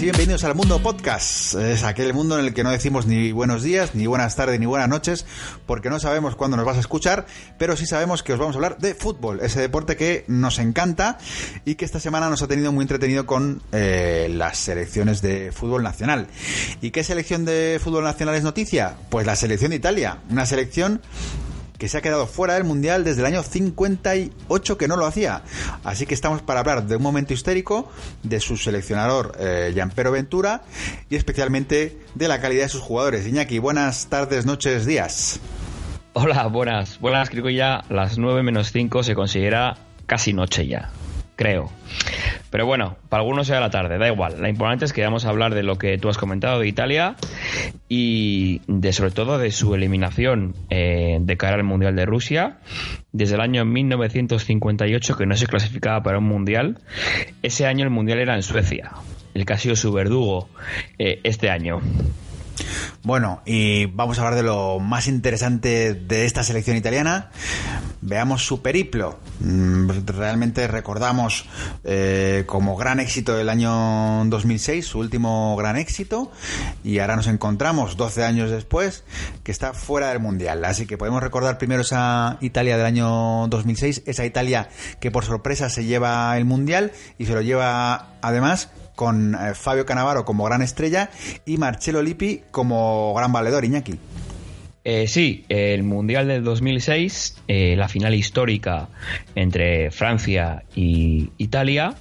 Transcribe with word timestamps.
y 0.00 0.02
bienvenidos 0.02 0.44
al 0.44 0.54
Mundo 0.54 0.82
Podcast. 0.82 1.54
Es 1.54 1.82
aquel 1.84 2.12
mundo 2.12 2.38
en 2.38 2.44
el 2.44 2.54
que 2.54 2.64
no 2.64 2.70
decimos 2.70 3.06
ni 3.06 3.32
buenos 3.32 3.62
días, 3.62 3.94
ni 3.94 4.06
buenas 4.06 4.36
tardes, 4.36 4.60
ni 4.60 4.66
buenas 4.66 4.88
noches, 4.88 5.24
porque 5.64 5.88
no 5.88 5.98
sabemos 6.00 6.36
cuándo 6.36 6.56
nos 6.56 6.66
vas 6.66 6.76
a 6.76 6.80
escuchar, 6.80 7.24
pero 7.56 7.76
sí 7.76 7.86
sabemos 7.86 8.22
que 8.22 8.32
os 8.32 8.38
vamos 8.38 8.56
a 8.56 8.58
hablar 8.58 8.78
de 8.78 8.94
fútbol, 8.94 9.40
ese 9.40 9.60
deporte 9.60 9.96
que 9.96 10.24
nos 10.28 10.58
encanta 10.58 11.18
y 11.64 11.76
que 11.76 11.84
esta 11.84 12.00
semana 12.00 12.28
nos 12.28 12.42
ha 12.42 12.48
tenido 12.48 12.72
muy 12.72 12.82
entretenido 12.82 13.26
con 13.26 13.62
eh, 13.72 14.28
las 14.30 14.58
selecciones 14.58 15.22
de 15.22 15.52
fútbol 15.52 15.82
nacional. 15.82 16.26
¿Y 16.82 16.90
qué 16.90 17.02
selección 17.02 17.44
de 17.44 17.80
fútbol 17.82 18.04
nacional 18.04 18.34
es 18.34 18.42
noticia? 18.42 18.96
Pues 19.08 19.24
la 19.24 19.36
selección 19.36 19.70
de 19.70 19.76
Italia, 19.76 20.18
una 20.28 20.46
selección 20.46 21.00
que 21.78 21.88
se 21.88 21.98
ha 21.98 22.02
quedado 22.02 22.26
fuera 22.26 22.54
del 22.54 22.64
Mundial 22.64 23.04
desde 23.04 23.20
el 23.20 23.26
año 23.26 23.42
58 23.42 24.78
que 24.78 24.88
no 24.88 24.96
lo 24.96 25.06
hacía. 25.06 25.42
Así 25.84 26.06
que 26.06 26.14
estamos 26.14 26.42
para 26.42 26.60
hablar 26.60 26.86
de 26.86 26.96
un 26.96 27.02
momento 27.02 27.34
histérico, 27.34 27.90
de 28.22 28.40
su 28.40 28.56
seleccionador 28.56 29.36
eh, 29.38 29.72
Gianpero 29.74 30.12
Ventura 30.12 30.62
y 31.10 31.16
especialmente 31.16 31.98
de 32.14 32.28
la 32.28 32.40
calidad 32.40 32.64
de 32.64 32.68
sus 32.68 32.82
jugadores. 32.82 33.26
Iñaki, 33.26 33.58
buenas 33.58 34.06
tardes, 34.06 34.46
noches, 34.46 34.86
días. 34.86 35.40
Hola, 36.14 36.46
buenas. 36.46 36.98
Buenas, 37.00 37.28
creo 37.28 37.44
que 37.44 37.54
ya 37.54 37.84
las 37.90 38.16
9 38.16 38.42
menos 38.42 38.72
5 38.72 39.02
se 39.02 39.14
considera 39.14 39.76
casi 40.06 40.32
noche 40.32 40.66
ya 40.66 40.90
creo. 41.36 41.70
Pero 42.56 42.64
bueno, 42.64 42.96
para 43.10 43.20
algunos 43.20 43.48
sea 43.48 43.60
la 43.60 43.68
tarde, 43.68 43.98
da 43.98 44.08
igual. 44.08 44.40
Lo 44.40 44.48
importante 44.48 44.86
es 44.86 44.94
que 44.94 45.02
vamos 45.02 45.26
a 45.26 45.28
hablar 45.28 45.54
de 45.54 45.62
lo 45.62 45.76
que 45.76 45.98
tú 45.98 46.08
has 46.08 46.16
comentado 46.16 46.58
de 46.58 46.66
Italia 46.66 47.14
y 47.86 48.62
de 48.66 48.94
sobre 48.94 49.10
todo 49.10 49.36
de 49.36 49.50
su 49.50 49.74
eliminación 49.74 50.54
eh, 50.70 51.18
de 51.20 51.36
cara 51.36 51.56
al 51.56 51.64
Mundial 51.64 51.94
de 51.96 52.06
Rusia 52.06 52.56
desde 53.12 53.34
el 53.34 53.42
año 53.42 53.66
1958 53.66 55.18
que 55.18 55.26
no 55.26 55.36
se 55.36 55.46
clasificaba 55.46 56.02
para 56.02 56.16
un 56.16 56.24
Mundial. 56.24 56.78
Ese 57.42 57.66
año 57.66 57.84
el 57.84 57.90
Mundial 57.90 58.20
era 58.20 58.34
en 58.34 58.42
Suecia, 58.42 58.92
el 59.34 59.44
que 59.44 59.52
ha 59.52 59.58
sido 59.58 59.76
su 59.76 59.92
verdugo 59.92 60.48
eh, 60.98 61.20
este 61.24 61.50
año. 61.50 61.82
Bueno, 63.02 63.42
y 63.46 63.86
vamos 63.86 64.18
a 64.18 64.22
hablar 64.22 64.34
de 64.34 64.42
lo 64.42 64.80
más 64.80 65.06
interesante 65.06 65.94
de 65.94 66.24
esta 66.24 66.42
selección 66.42 66.76
italiana. 66.76 67.30
Veamos 68.00 68.44
su 68.44 68.62
periplo. 68.62 69.18
Mm, 69.40 69.90
realmente 70.06 70.66
recordamos 70.66 71.46
eh, 71.84 72.44
como 72.46 72.76
gran 72.76 73.00
éxito 73.00 73.36
del 73.36 73.48
año 73.48 74.24
2006, 74.26 74.86
su 74.86 74.98
último 74.98 75.56
gran 75.56 75.76
éxito, 75.76 76.30
y 76.82 76.98
ahora 76.98 77.16
nos 77.16 77.26
encontramos 77.26 77.96
12 77.96 78.24
años 78.24 78.50
después 78.50 79.04
que 79.42 79.52
está 79.52 79.72
fuera 79.72 80.08
del 80.08 80.20
Mundial. 80.20 80.64
Así 80.64 80.86
que 80.86 80.98
podemos 80.98 81.22
recordar 81.22 81.58
primero 81.58 81.82
esa 81.82 82.38
Italia 82.40 82.76
del 82.76 82.86
año 82.86 83.46
2006, 83.48 84.02
esa 84.06 84.24
Italia 84.24 84.68
que 85.00 85.10
por 85.10 85.24
sorpresa 85.24 85.68
se 85.68 85.84
lleva 85.84 86.36
el 86.36 86.44
Mundial 86.44 86.92
y 87.18 87.26
se 87.26 87.34
lo 87.34 87.40
lleva 87.40 88.08
además 88.20 88.70
con 88.96 89.36
eh, 89.36 89.54
Fabio 89.54 89.86
Canavaro 89.86 90.24
como 90.24 90.44
gran 90.44 90.62
estrella 90.62 91.10
y 91.44 91.58
Marcelo 91.58 92.02
Lippi 92.02 92.42
como 92.50 93.14
gran 93.14 93.32
valedor, 93.32 93.64
Iñaki. 93.64 93.94
Eh, 94.82 95.06
sí, 95.08 95.44
el 95.48 95.82
Mundial 95.82 96.28
del 96.28 96.44
2006, 96.44 97.38
eh, 97.48 97.74
la 97.76 97.88
final 97.88 98.14
histórica 98.14 98.88
entre 99.34 99.90
Francia 99.90 100.62
y 100.74 101.30
Italia, 101.38 101.94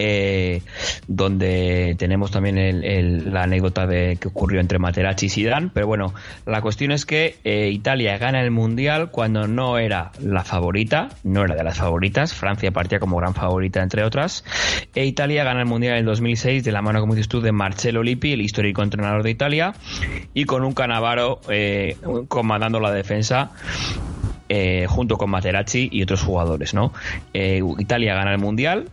eh, 0.00 0.62
donde 1.08 1.96
tenemos 1.98 2.30
también 2.30 3.32
la 3.32 3.42
anécdota 3.42 3.84
de 3.88 4.16
que 4.16 4.28
ocurrió 4.28 4.60
entre 4.60 4.78
Materazzi 4.78 5.26
y 5.26 5.28
Zidane, 5.28 5.70
pero 5.74 5.88
bueno, 5.88 6.14
la 6.46 6.62
cuestión 6.62 6.92
es 6.92 7.04
que 7.04 7.34
eh, 7.42 7.70
Italia 7.72 8.16
gana 8.16 8.40
el 8.40 8.52
mundial 8.52 9.10
cuando 9.10 9.48
no 9.48 9.76
era 9.76 10.12
la 10.20 10.44
favorita, 10.44 11.08
no 11.24 11.44
era 11.44 11.56
de 11.56 11.64
las 11.64 11.78
favoritas, 11.78 12.32
Francia 12.32 12.70
partía 12.70 13.00
como 13.00 13.16
gran 13.16 13.34
favorita 13.34 13.82
entre 13.82 14.04
otras, 14.04 14.44
e 14.94 15.04
Italia 15.04 15.42
gana 15.42 15.60
el 15.60 15.66
mundial 15.66 15.94
en 15.94 15.98
el 16.00 16.04
2006 16.04 16.62
de 16.62 16.70
la 16.70 16.80
mano, 16.80 17.00
como 17.00 17.16
dices 17.16 17.28
tú, 17.28 17.40
de 17.40 17.50
Marcelo 17.50 18.04
Lippi, 18.04 18.34
el 18.34 18.40
histórico 18.40 18.84
entrenador 18.84 19.24
de 19.24 19.30
Italia, 19.30 19.74
y 20.32 20.44
con 20.44 20.62
un 20.62 20.74
Canavaro 20.74 21.40
eh, 21.48 21.96
comandando 22.28 22.78
la 22.78 22.92
defensa. 22.92 23.50
junto 24.86 25.16
con 25.18 25.28
Materazzi 25.28 25.90
y 25.92 26.02
otros 26.02 26.22
jugadores, 26.22 26.72
¿no? 26.72 26.92
Italia 27.34 28.14
gana 28.14 28.32
el 28.32 28.38
mundial, 28.38 28.88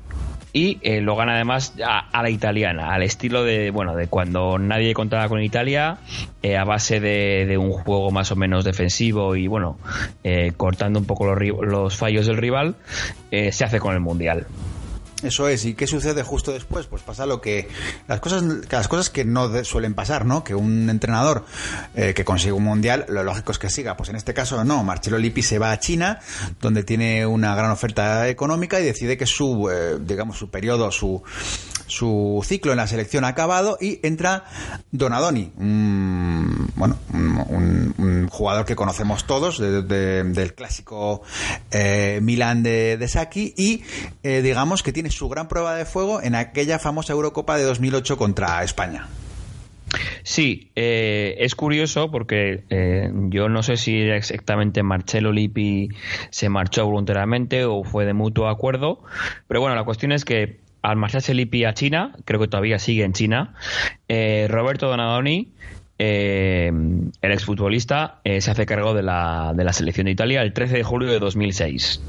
y 0.56 0.80
eh, 0.84 1.02
lo 1.02 1.18
gana 1.18 1.34
además 1.34 1.74
a, 1.86 2.24
la 2.24 2.30
italiana, 2.30 2.94
al 2.94 3.04
estilo 3.04 3.44
de 3.44 3.72
bueno 3.72 3.94
de 3.94 4.08
cuando 4.08 4.58
nadie 4.58 4.94
contaba 4.94 5.28
con 5.28 5.44
Italia, 5.44 5.98
eh, 6.42 6.56
a 6.56 6.64
base 6.64 7.02
de, 7.02 7.58
un 7.58 7.72
juego 7.72 8.10
más 8.10 8.32
o 8.32 8.38
menos 8.38 8.64
defensivo 8.64 9.36
y 9.36 9.48
bueno 9.48 9.78
eh, 10.24 10.54
cortando 10.56 10.98
un 10.98 11.06
poco 11.06 11.26
los, 11.26 11.38
los 11.62 11.98
fallos 11.98 12.26
del 12.28 12.38
rival, 12.38 12.76
se 13.30 13.66
hace 13.66 13.82
con 13.82 13.96
el 13.96 14.00
mundial. 14.00 14.48
Eso 15.26 15.48
es, 15.48 15.66
¿y 15.66 15.74
qué 15.74 15.88
sucede 15.88 16.24
justo 16.24 16.52
después? 16.52 16.86
Pues 16.88 17.02
pasa 17.02 17.26
lo 17.26 17.42
que. 17.42 17.68
Las 18.08 18.20
cosas, 18.20 18.44
las 18.70 18.88
cosas 18.88 19.10
que 19.10 19.26
no 19.26 19.64
suelen 19.64 19.94
pasar, 19.94 20.26
¿no? 20.26 20.44
Que 20.44 20.56
un 20.56 20.90
entrenador 20.90 21.46
eh, 21.96 22.14
que 22.14 22.24
consigue 22.24 22.54
un 22.54 22.64
mundial, 22.64 23.06
lo 23.10 23.24
lógico 23.24 23.52
es 23.52 23.60
que 23.60 23.70
siga. 23.70 23.98
Pues 23.98 24.10
en 24.10 24.16
este 24.16 24.34
caso 24.34 24.64
no, 24.64 24.84
Marcelo 24.84 25.18
Lippi 25.18 25.42
se 25.42 25.60
va 25.60 25.72
a 25.72 25.80
China, 25.80 26.20
donde 26.62 26.84
tiene 26.84 27.26
una 27.26 27.56
gran 27.56 27.72
oferta 27.72 28.28
económica 28.30 28.80
y 28.80 28.84
decide 28.84 29.18
que 29.18 29.26
su, 29.26 29.70
eh, 29.70 29.98
digamos, 30.00 30.38
su 30.38 30.50
periodo, 30.50 30.92
su, 30.92 31.24
su 31.88 32.44
ciclo 32.46 32.72
en 32.72 32.78
la 32.78 32.88
selección 32.88 33.26
ha 33.26 33.30
acabado 33.30 33.78
y 33.80 34.00
entra 34.06 34.46
Donadoni, 34.92 35.52
un, 35.58 36.55
bueno, 36.76 36.98
un, 37.14 38.28
jugador 38.30 38.66
que 38.66 38.76
conocemos 38.76 39.26
todos 39.26 39.60
del 39.60 40.54
clásico 40.56 41.22
eh, 41.72 42.20
Milán 42.22 42.64
de, 42.64 42.98
de, 42.98 43.08
Saki 43.08 43.54
y 43.58 43.84
eh, 44.24 44.42
digamos 44.42 44.84
que 44.84 44.92
tiene 44.92 45.10
su 45.10 45.30
gran 45.30 45.48
prueba 45.48 45.76
de 45.76 45.86
fuego 45.86 46.22
en 46.22 46.36
aquella 46.36 46.80
famosa 46.80 47.14
Eurocopa 47.14 47.58
de 47.58 47.64
2008 47.64 48.18
contra 48.18 48.64
España. 48.64 49.08
Sí, 50.24 50.72
eh, 50.76 51.36
es 51.40 51.56
curioso 51.56 52.12
porque 52.12 52.64
yo 53.30 53.48
no 53.48 53.64
sé 53.64 53.78
si 53.78 54.02
exactamente 54.02 54.84
Marcelo 54.84 55.32
Lippi 55.32 55.90
se 56.32 56.50
marchó 56.50 56.86
voluntariamente 56.86 57.64
o 57.66 57.84
fue 57.84 58.06
de 58.06 58.14
mutuo 58.14 58.50
acuerdo, 58.50 59.04
pero 59.48 59.62
bueno, 59.62 59.76
la 59.76 59.84
cuestión 59.84 60.12
es 60.12 60.26
que 60.26 60.66
al 60.86 60.98
marcharse 60.98 61.34
Lippi 61.34 61.66
a 61.66 61.74
China, 61.74 62.16
creo 62.26 62.40
que 62.40 62.48
todavía 62.48 62.78
sigue 62.78 63.04
en 63.04 63.14
China, 63.14 63.56
eh, 64.08 64.48
Roberto 64.50 64.88
Donadoni, 64.88 65.52
eh, 65.98 66.72
el 67.22 67.32
exfutbolista, 67.32 68.20
eh, 68.24 68.42
se 68.42 68.52
hace 68.52 68.66
cargo 68.66 68.94
de 68.94 69.04
la, 69.04 69.54
de 69.56 69.64
la 69.64 69.74
selección 69.74 70.06
de 70.06 70.12
Italia 70.12 70.42
el 70.42 70.54
13 70.54 70.78
de 70.78 70.84
julio 70.84 71.10
de 71.10 71.20
2006. 71.20 72.02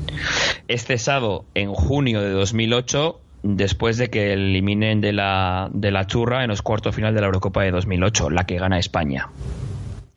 Es 0.68 0.84
cesado 0.84 1.44
en 1.54 1.72
junio 1.72 2.20
de 2.20 2.30
2008 2.30 3.20
después 3.42 3.96
de 3.96 4.10
que 4.10 4.32
eliminen 4.32 5.00
de 5.00 5.12
la, 5.12 5.70
de 5.72 5.90
la 5.90 6.06
churra 6.06 6.42
en 6.42 6.48
los 6.48 6.62
cuartos 6.62 6.94
final 6.94 7.14
de 7.14 7.20
la 7.20 7.26
Eurocopa 7.26 7.62
de 7.62 7.70
2008, 7.70 8.30
la 8.30 8.44
que 8.44 8.58
gana 8.58 8.78
España. 8.78 9.28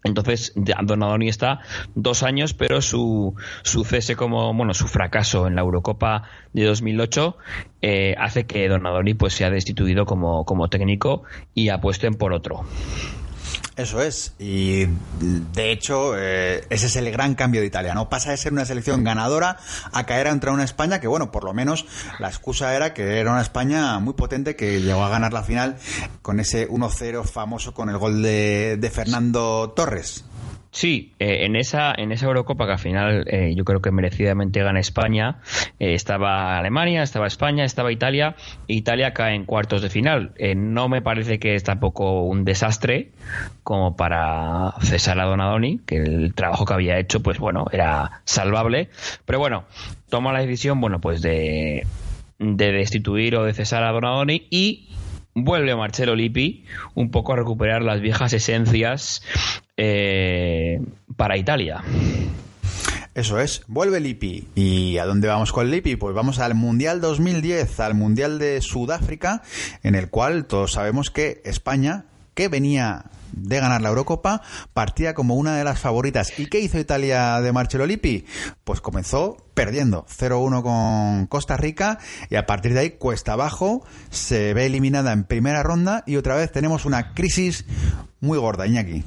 Entonces, 0.04 0.54
Donadoni 0.56 1.28
está 1.28 1.60
dos 1.94 2.24
años, 2.24 2.54
pero 2.54 2.82
su, 2.82 3.36
su 3.64 3.84
cese 3.84 4.16
como, 4.16 4.54
bueno, 4.54 4.74
su 4.74 4.88
fracaso 4.88 5.46
en 5.46 5.56
la 5.56 5.62
Eurocopa 5.62 6.24
de 6.54 6.64
2008 6.64 7.38
eh, 7.82 8.16
hace 8.18 8.46
que 8.46 8.68
Donadoni 8.70 9.14
pues 9.14 9.34
sea 9.34 9.50
destituido 9.50 10.06
como, 10.06 10.46
como 10.46 10.70
técnico 10.70 11.24
y 11.54 11.70
apuesten 11.70 12.16
por 12.16 12.32
otro. 12.32 12.66
Eso 13.80 14.02
es, 14.02 14.34
y 14.40 14.88
de 15.22 15.72
hecho 15.72 16.12
eh, 16.18 16.66
ese 16.70 16.88
es 16.88 16.98
el 16.98 17.10
gran 17.12 17.34
cambio 17.34 17.62
de 17.62 17.68
Italia, 17.68 17.94
¿no? 17.94 18.10
Pasa 18.10 18.32
de 18.32 18.36
ser 18.36 18.52
una 18.52 18.66
selección 18.66 19.06
ganadora 19.06 19.56
a 19.94 20.06
caer 20.06 20.28
ante 20.28 20.50
una 20.50 20.66
España 20.66 21.00
que, 21.00 21.08
bueno, 21.08 21.32
por 21.32 21.46
lo 21.46 21.54
menos 21.54 21.86
la 22.20 22.28
excusa 22.28 22.76
era 22.76 22.94
que 22.94 23.22
era 23.22 23.32
una 23.32 23.40
España 23.40 23.98
muy 24.00 24.16
potente 24.16 24.58
que 24.58 24.82
llegó 24.82 25.06
a 25.06 25.10
ganar 25.10 25.32
la 25.32 25.44
final 25.44 25.78
con 26.22 26.42
ese 26.42 26.68
1-0 26.68 27.24
famoso 27.24 27.74
con 27.74 27.88
el 27.90 27.98
gol 27.98 28.22
de, 28.22 28.76
de 28.78 28.90
Fernando 28.90 29.72
Torres. 29.74 30.26
Sí, 30.72 31.14
eh, 31.18 31.46
en 31.46 31.56
esa 31.56 31.94
en 31.98 32.12
esa 32.12 32.28
Eurocopa 32.28 32.68
que 32.68 32.74
al 32.74 32.80
final 32.80 33.26
eh, 33.28 33.54
yo 33.56 33.66
creo 33.66 33.82
que 33.82 33.92
merecidamente 33.92 34.62
gana 34.62 34.80
España, 34.80 35.40
eh, 35.80 35.96
estaba 35.96 36.60
Alemania, 36.60 37.02
estaba 37.02 37.26
España, 37.26 37.66
estaba 37.66 37.92
Italia, 37.92 38.36
Italia 38.68 39.14
cae 39.14 39.34
en 39.34 39.46
cuartos 39.46 39.82
de 39.82 39.90
final. 39.90 40.34
no 40.56 40.88
me 40.88 41.02
parece 41.02 41.40
que 41.40 41.56
es 41.56 41.64
tampoco 41.64 42.24
un 42.24 42.46
desastre 42.46 43.12
como 43.64 43.96
para 43.96 44.76
cesar 44.82 45.20
a 45.20 45.26
Donadoni, 45.26 45.80
que 45.80 45.98
el 45.98 46.34
trabajo 46.36 46.66
que 46.66 46.74
había 46.74 47.00
hecho, 47.00 47.22
pues 47.22 47.40
bueno, 47.40 47.66
era 47.72 48.22
salvable, 48.26 48.90
pero 49.26 49.40
bueno, 49.40 49.66
toma 50.10 50.34
la 50.34 50.40
decisión, 50.40 50.80
bueno, 50.82 51.00
pues 51.02 51.22
de 51.22 51.88
de 52.38 52.72
destituir 52.72 53.36
o 53.36 53.44
de 53.44 53.54
cesar 53.54 53.84
a 53.84 53.92
Donadoni 53.92 54.48
y 54.50 54.88
vuelve 55.34 55.76
Marcelo 55.76 56.16
Lippi 56.16 56.66
un 56.96 57.12
poco 57.12 57.34
a 57.34 57.36
recuperar 57.36 57.82
las 57.82 58.02
viejas 58.02 58.34
esencias 58.34 59.24
eh, 59.78 60.82
para 61.16 61.38
Italia. 61.38 61.84
Eso 63.16 63.40
es, 63.40 63.64
vuelve 63.68 64.00
Lippi. 64.00 64.48
¿Y 64.56 64.98
a 64.98 65.06
dónde 65.06 65.28
vamos 65.28 65.52
con 65.52 65.70
Lippi? 65.70 65.96
Pues 65.96 66.16
vamos 66.16 66.40
al 66.40 66.56
Mundial 66.56 67.02
2010, 67.02 67.80
al 67.80 67.96
Mundial 67.96 68.40
de 68.40 68.62
Sudáfrica, 68.62 69.42
en 69.84 69.96
el 69.96 70.10
cual 70.10 70.46
todos 70.46 70.74
sabemos 70.74 71.10
que 71.10 71.42
España 71.44 72.06
que 72.40 72.48
venía 72.48 73.04
de 73.34 73.60
ganar 73.60 73.82
la 73.82 73.90
Eurocopa, 73.90 74.42
partía 74.74 75.14
como 75.14 75.36
una 75.36 75.58
de 75.58 75.66
las 75.66 75.78
favoritas. 75.78 76.40
¿Y 76.40 76.46
qué 76.46 76.62
hizo 76.62 76.80
Italia 76.80 77.42
de 77.42 77.52
Marcelo 77.52 77.86
Lippi? 77.86 78.24
Pues 78.64 78.80
comenzó 78.80 79.36
perdiendo 79.54 80.06
0-1 80.06 80.64
con 80.64 81.28
Costa 81.28 81.58
Rica 81.58 82.00
y 82.30 82.38
a 82.38 82.46
partir 82.46 82.74
de 82.74 82.80
ahí 82.80 82.90
cuesta 82.92 83.34
abajo, 83.34 83.86
se 84.10 84.54
ve 84.54 84.68
eliminada 84.68 85.12
en 85.12 85.26
primera 85.26 85.64
ronda 85.64 86.06
y 86.08 86.16
otra 86.16 86.36
vez 86.36 86.50
tenemos 86.50 86.86
una 86.86 87.14
crisis 87.14 87.66
muy 88.22 88.38
gorda, 88.38 88.66
Iñaki. 88.66 89.04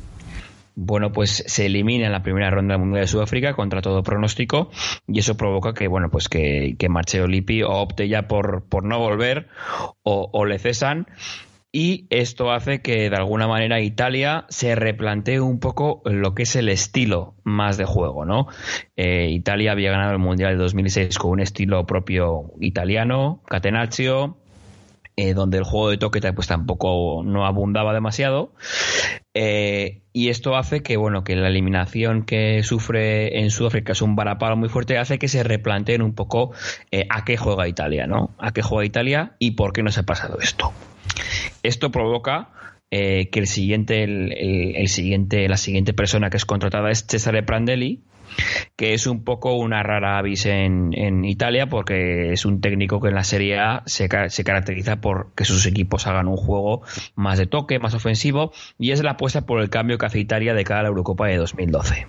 Bueno, 0.74 1.10
pues 1.10 1.42
se 1.46 1.64
elimina 1.64 2.04
en 2.04 2.12
la 2.12 2.22
primera 2.22 2.50
ronda 2.50 2.74
del 2.74 2.80
Mundial 2.80 3.04
de 3.04 3.08
Sudáfrica 3.08 3.54
contra 3.54 3.80
todo 3.80 4.02
pronóstico 4.02 4.70
y 5.06 5.20
eso 5.20 5.38
provoca 5.38 5.72
que, 5.72 5.88
bueno, 5.88 6.10
pues 6.10 6.28
que, 6.28 6.76
Marcelo 6.90 7.28
Lippi 7.28 7.62
opte 7.62 8.08
ya 8.08 8.28
por, 8.28 8.64
por 8.68 8.84
no 8.84 8.98
volver 8.98 9.48
o 10.02 10.44
le 10.44 10.58
cesan 10.58 11.06
y 11.74 12.06
esto 12.10 12.52
hace 12.52 12.82
que 12.82 13.08
de 13.08 13.16
alguna 13.16 13.48
manera 13.48 13.80
Italia 13.80 14.44
se 14.50 14.74
replantee 14.74 15.40
un 15.40 15.58
poco 15.58 16.02
lo 16.04 16.34
que 16.34 16.42
es 16.42 16.54
el 16.54 16.68
estilo 16.68 17.34
más 17.44 17.78
de 17.78 17.86
juego, 17.86 18.26
¿no? 18.26 18.46
Eh, 18.94 19.30
Italia 19.30 19.72
había 19.72 19.90
ganado 19.90 20.12
el 20.12 20.18
Mundial 20.18 20.52
de 20.52 20.62
2006 20.62 21.16
con 21.16 21.30
un 21.30 21.40
estilo 21.40 21.86
propio 21.86 22.52
italiano, 22.60 23.42
catenaccio, 23.48 24.36
eh, 25.16 25.32
donde 25.32 25.56
el 25.56 25.64
juego 25.64 25.88
de 25.88 25.96
toque 25.96 26.20
pues 26.34 26.46
tampoco 26.46 27.22
no 27.24 27.46
abundaba 27.46 27.94
demasiado. 27.94 28.52
Eh, 29.32 30.02
y 30.12 30.28
esto 30.28 30.56
hace 30.56 30.82
que, 30.82 30.98
bueno, 30.98 31.24
que 31.24 31.36
la 31.36 31.48
eliminación 31.48 32.24
que 32.26 32.62
sufre 32.64 33.40
en 33.40 33.50
Sudáfrica 33.50 33.92
es 33.92 34.02
un 34.02 34.14
varapalo 34.14 34.58
muy 34.58 34.68
fuerte, 34.68 34.98
hace 34.98 35.18
que 35.18 35.28
se 35.28 35.42
replanteen 35.42 36.02
un 36.02 36.14
poco 36.14 36.52
a 37.08 37.24
qué 37.24 37.38
juega 37.38 37.66
Italia, 37.66 38.06
¿no? 38.06 38.34
A 38.38 38.52
qué 38.52 38.60
juega 38.60 38.84
Italia 38.84 39.36
y 39.38 39.52
por 39.52 39.72
qué 39.72 39.82
no 39.82 39.90
se 39.90 40.00
ha 40.00 40.02
pasado 40.02 40.38
esto. 40.38 40.74
Esto 41.62 41.90
provoca 41.90 42.50
eh, 42.90 43.30
que 43.30 43.40
el 43.40 43.46
siguiente, 43.46 44.04
el, 44.04 44.88
siguiente, 44.88 45.48
la 45.48 45.56
siguiente 45.56 45.94
persona 45.94 46.28
que 46.28 46.36
es 46.36 46.44
contratada 46.44 46.90
es 46.90 47.06
Cesare 47.06 47.42
Prandelli, 47.42 48.02
que 48.76 48.94
es 48.94 49.06
un 49.06 49.24
poco 49.24 49.54
una 49.54 49.82
rara 49.82 50.18
avis 50.18 50.46
en, 50.46 51.24
Italia 51.24 51.68
porque 51.68 52.32
es 52.32 52.44
un 52.44 52.60
técnico 52.60 53.00
que 53.00 53.08
en 53.08 53.14
la 53.14 53.24
Serie 53.24 53.58
A 53.58 53.82
se, 53.86 54.08
se, 54.28 54.44
caracteriza 54.44 55.00
por 55.00 55.32
que 55.34 55.44
sus 55.44 55.66
equipos 55.66 56.06
hagan 56.06 56.28
un 56.28 56.36
juego 56.36 56.82
más 57.14 57.38
de 57.38 57.46
toque, 57.46 57.78
más 57.78 57.94
ofensivo 57.94 58.52
y 58.78 58.90
es 58.90 59.02
la 59.02 59.12
apuesta 59.12 59.46
por 59.46 59.60
el 59.60 59.70
cambio 59.70 59.98
que 59.98 60.06
hace 60.06 60.18
Italia 60.18 60.54
de 60.54 60.64
cara 60.64 60.80
a 60.80 60.82
la 60.84 60.88
Eurocopa 60.88 61.28
de 61.28 61.36
2012. 61.36 62.06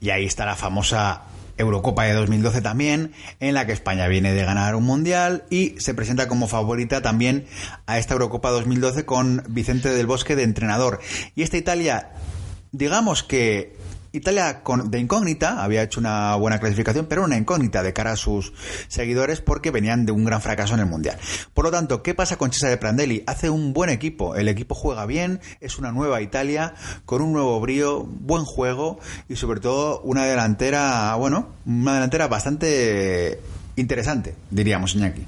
Y 0.00 0.10
ahí 0.10 0.24
está 0.24 0.46
la 0.46 0.54
famosa 0.54 1.24
Eurocopa 1.58 2.04
de 2.04 2.14
2012 2.14 2.62
también, 2.62 3.12
en 3.40 3.54
la 3.54 3.66
que 3.66 3.72
España 3.72 4.08
viene 4.08 4.32
de 4.32 4.44
ganar 4.44 4.74
un 4.74 4.84
mundial 4.84 5.44
y 5.50 5.74
se 5.78 5.94
presenta 5.94 6.28
como 6.28 6.48
favorita 6.48 7.02
también 7.02 7.46
a 7.86 7.98
esta 7.98 8.14
Eurocopa 8.14 8.50
2012 8.50 9.04
con 9.04 9.42
Vicente 9.48 9.90
del 9.90 10.06
Bosque 10.06 10.36
de 10.36 10.44
entrenador. 10.44 11.00
Y 11.34 11.42
esta 11.42 11.56
Italia, 11.56 12.12
digamos 12.72 13.22
que 13.22 13.76
Italia 14.12 14.62
con, 14.62 14.90
de 14.90 14.98
incógnita 14.98 15.62
había 15.62 15.82
hecho 15.82 16.00
una 16.00 16.34
buena 16.36 16.58
clasificación, 16.58 17.06
pero 17.06 17.24
una 17.24 17.36
incógnita 17.36 17.82
de 17.82 17.92
cara 17.92 18.12
a 18.12 18.16
sus 18.16 18.52
seguidores 18.88 19.40
porque 19.40 19.70
venían 19.70 20.06
de 20.06 20.12
un 20.12 20.24
gran 20.24 20.40
fracaso 20.40 20.74
en 20.74 20.80
el 20.80 20.86
Mundial. 20.86 21.18
Por 21.54 21.64
lo 21.64 21.70
tanto, 21.70 22.02
¿qué 22.02 22.14
pasa 22.14 22.36
con 22.36 22.52
Cesare 22.52 22.76
Prandelli? 22.76 23.22
Hace 23.26 23.50
un 23.50 23.72
buen 23.72 23.90
equipo, 23.90 24.36
el 24.36 24.48
equipo 24.48 24.74
juega 24.74 25.06
bien, 25.06 25.40
es 25.60 25.78
una 25.78 25.92
nueva 25.92 26.20
Italia 26.22 26.74
con 27.04 27.22
un 27.22 27.32
nuevo 27.32 27.60
brío, 27.60 28.04
buen 28.04 28.44
juego 28.44 28.98
y 29.28 29.36
sobre 29.36 29.60
todo 29.60 30.00
una 30.00 30.24
delantera, 30.24 31.14
bueno, 31.16 31.48
una 31.66 31.94
delantera 31.94 32.28
bastante 32.28 33.40
interesante, 33.80 34.34
diríamos, 34.50 34.94
Iñaki. 34.94 35.22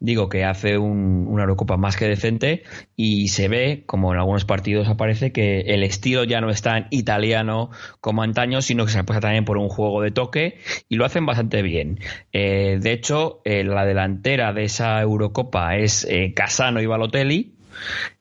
Digo 0.00 0.28
que 0.28 0.44
hace 0.44 0.78
una 0.78 1.42
Eurocopa 1.42 1.76
más 1.76 1.96
que 1.96 2.06
decente 2.06 2.62
y 2.96 3.28
se 3.28 3.48
ve, 3.48 3.82
como 3.86 4.12
en 4.12 4.18
algunos 4.18 4.44
partidos 4.44 4.88
aparece, 4.88 5.32
que 5.32 5.60
el 5.60 5.82
estilo 5.82 6.24
ya 6.24 6.40
no 6.40 6.50
es 6.50 6.62
tan 6.62 6.86
italiano 6.90 7.70
como 8.00 8.22
antaño, 8.22 8.62
sino 8.62 8.84
que 8.84 8.92
se 8.92 8.98
apuesta 8.98 9.20
también 9.20 9.44
por 9.44 9.58
un 9.58 9.68
juego 9.68 10.02
de 10.02 10.10
toque 10.10 10.58
y 10.88 10.96
lo 10.96 11.04
hacen 11.04 11.26
bastante 11.26 11.62
bien. 11.62 12.00
Eh, 12.32 12.78
de 12.80 12.92
hecho, 12.92 13.40
eh, 13.44 13.64
la 13.64 13.84
delantera 13.84 14.52
de 14.52 14.64
esa 14.64 15.00
Eurocopa 15.00 15.76
es 15.76 16.06
eh, 16.08 16.32
Casano 16.34 16.80
y 16.80 16.86
Balotelli 16.86 17.54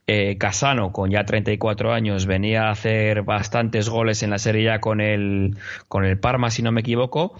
eh, 0.05 0.37
Casano, 0.37 0.91
con 0.91 1.11
ya 1.11 1.23
34 1.25 1.93
años, 1.93 2.25
venía 2.25 2.67
a 2.67 2.71
hacer 2.71 3.23
bastantes 3.23 3.87
goles 3.87 4.21
en 4.23 4.31
la 4.31 4.37
Serie 4.37 4.71
A 4.71 4.81
con 4.81 4.99
el, 4.99 5.57
con 5.87 6.03
el 6.03 6.19
Parma, 6.19 6.49
si 6.51 6.61
no 6.61 6.71
me 6.71 6.81
equivoco, 6.81 7.35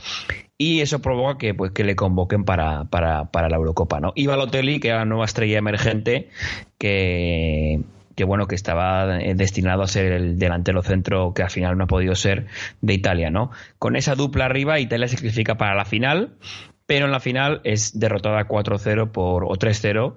y 0.58 0.80
eso 0.80 1.02
provoca 1.02 1.38
que, 1.38 1.54
pues, 1.54 1.72
que 1.72 1.84
le 1.84 1.96
convoquen 1.96 2.46
para, 2.46 2.86
para, 2.86 3.26
para 3.26 3.50
la 3.50 3.58
Eurocopa. 3.58 4.00
¿no? 4.00 4.14
Y 4.16 4.28
Balotelli, 4.28 4.80
que 4.80 4.90
era 4.90 5.00
la 5.00 5.06
nueva 5.06 5.26
estrella 5.26 5.58
emergente, 5.58 6.30
que, 6.78 7.82
que 8.16 8.24
bueno, 8.24 8.48
que 8.48 8.56
estaba 8.56 9.20
eh, 9.20 9.36
destinado 9.36 9.84
a 9.84 9.88
ser 9.88 10.14
el 10.14 10.40
delantero 10.40 10.82
centro 10.84 11.34
que 11.34 11.44
al 11.44 11.50
final 11.50 11.78
no 11.78 11.84
ha 11.84 11.88
podido 11.88 12.16
ser 12.16 12.48
de 12.82 12.94
Italia, 12.94 13.30
¿no? 13.30 13.52
Con 13.78 13.96
esa 13.98 14.16
dupla 14.16 14.46
arriba, 14.46 14.80
Italia 14.80 15.08
se 15.08 15.18
clasifica 15.18 15.56
para 15.56 15.76
la 15.76 15.86
final, 15.86 16.36
pero 16.86 17.06
en 17.06 17.12
la 17.12 17.20
final 17.20 17.62
es 17.64 18.00
derrotada 18.00 18.48
4-0 18.48 19.12
por, 19.12 19.46
o 19.46 19.50
3-0 19.50 20.16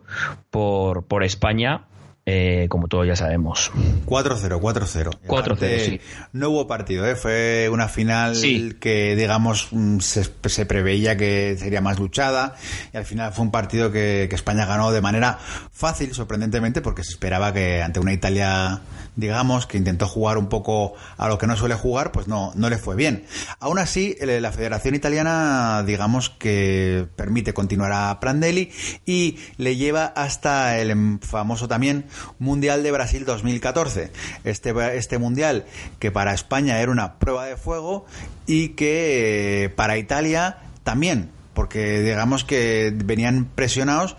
por, 0.51 1.07
por 1.07 1.25
España 1.25 1.87
eh, 2.29 2.67
como 2.69 2.89
todos 2.89 3.07
ya 3.07 3.15
sabemos. 3.15 3.71
4-0, 4.05 4.61
4-0. 4.61 5.11
4-0, 5.29 5.79
sí. 5.79 6.01
No 6.33 6.51
hubo 6.51 6.67
partido, 6.67 7.07
¿eh? 7.07 7.15
fue 7.15 7.69
una 7.71 7.87
final 7.87 8.37
que, 8.81 9.15
digamos, 9.15 9.69
mm, 9.71 10.01
se, 10.01 10.67
preveía 10.67 11.17
que 11.17 11.57
sería 11.57 11.81
más 11.81 12.01
luchada 12.01 12.57
y 12.93 12.97
al 12.97 13.05
final 13.05 13.33
fue 13.33 13.45
un 13.45 13.53
partido 13.53 13.93
que, 13.93 14.27
que 14.29 14.35
España 14.35 14.67
ganó 14.67 14.91
de 14.91 15.01
manera 15.01 15.39
fácil, 15.71 16.15
sorprendentemente, 16.15 16.81
porque 16.83 17.05
se 17.05 17.13
esperaba 17.13 17.53
que 17.53 17.81
ante 17.81 18.01
una 18.01 18.13
Italia 18.13 18.81
digamos, 19.17 19.67
que 19.67 19.79
intentó 19.79 20.07
jugar 20.07 20.39
un 20.39 20.49
poco 20.49 20.95
a 21.17 21.29
lo 21.29 21.39
que 21.39 21.47
no 21.47 21.57
suele 21.57 21.75
jugar, 21.75 22.13
pues 22.13 22.29
no, 22.29 22.53
no 22.55 22.71
le 22.71 22.79
fue 22.79 22.95
bien. 22.95 23.25
Aún 23.59 23.79
así, 23.79 24.17
la 24.21 24.53
Federación 24.53 24.95
Italiana, 24.95 25.83
digamos, 25.85 26.31
que 26.31 27.07
permite 27.17 27.55
continuar 27.55 27.93
a 27.93 28.21
Prandelli 28.21 28.71
y 29.05 29.39
le 29.57 29.77
lleva 29.77 30.05
hasta 30.05 30.79
el 30.79 31.19
famoso 31.23 31.67
también 31.67 32.07
Mundial 32.39 32.83
de 32.83 32.93
Brasil 32.93 33.25
2014. 33.25 34.13
Este, 34.45 34.75
este 34.97 35.19
Mundial 35.19 35.65
que 35.99 36.11
para 36.11 36.35
España 36.35 36.81
era 36.81 36.93
una 36.93 37.19
prueba 37.19 37.47
de 37.47 37.57
fuego 37.57 38.07
y 38.47 38.71
que 38.71 39.65
eh, 39.65 39.69
para 39.71 39.99
Italia 39.99 40.59
también, 40.85 41.31
porque 41.55 42.03
digamos 42.03 42.45
que 42.45 42.93
venían 42.95 43.47
presionados 43.47 44.17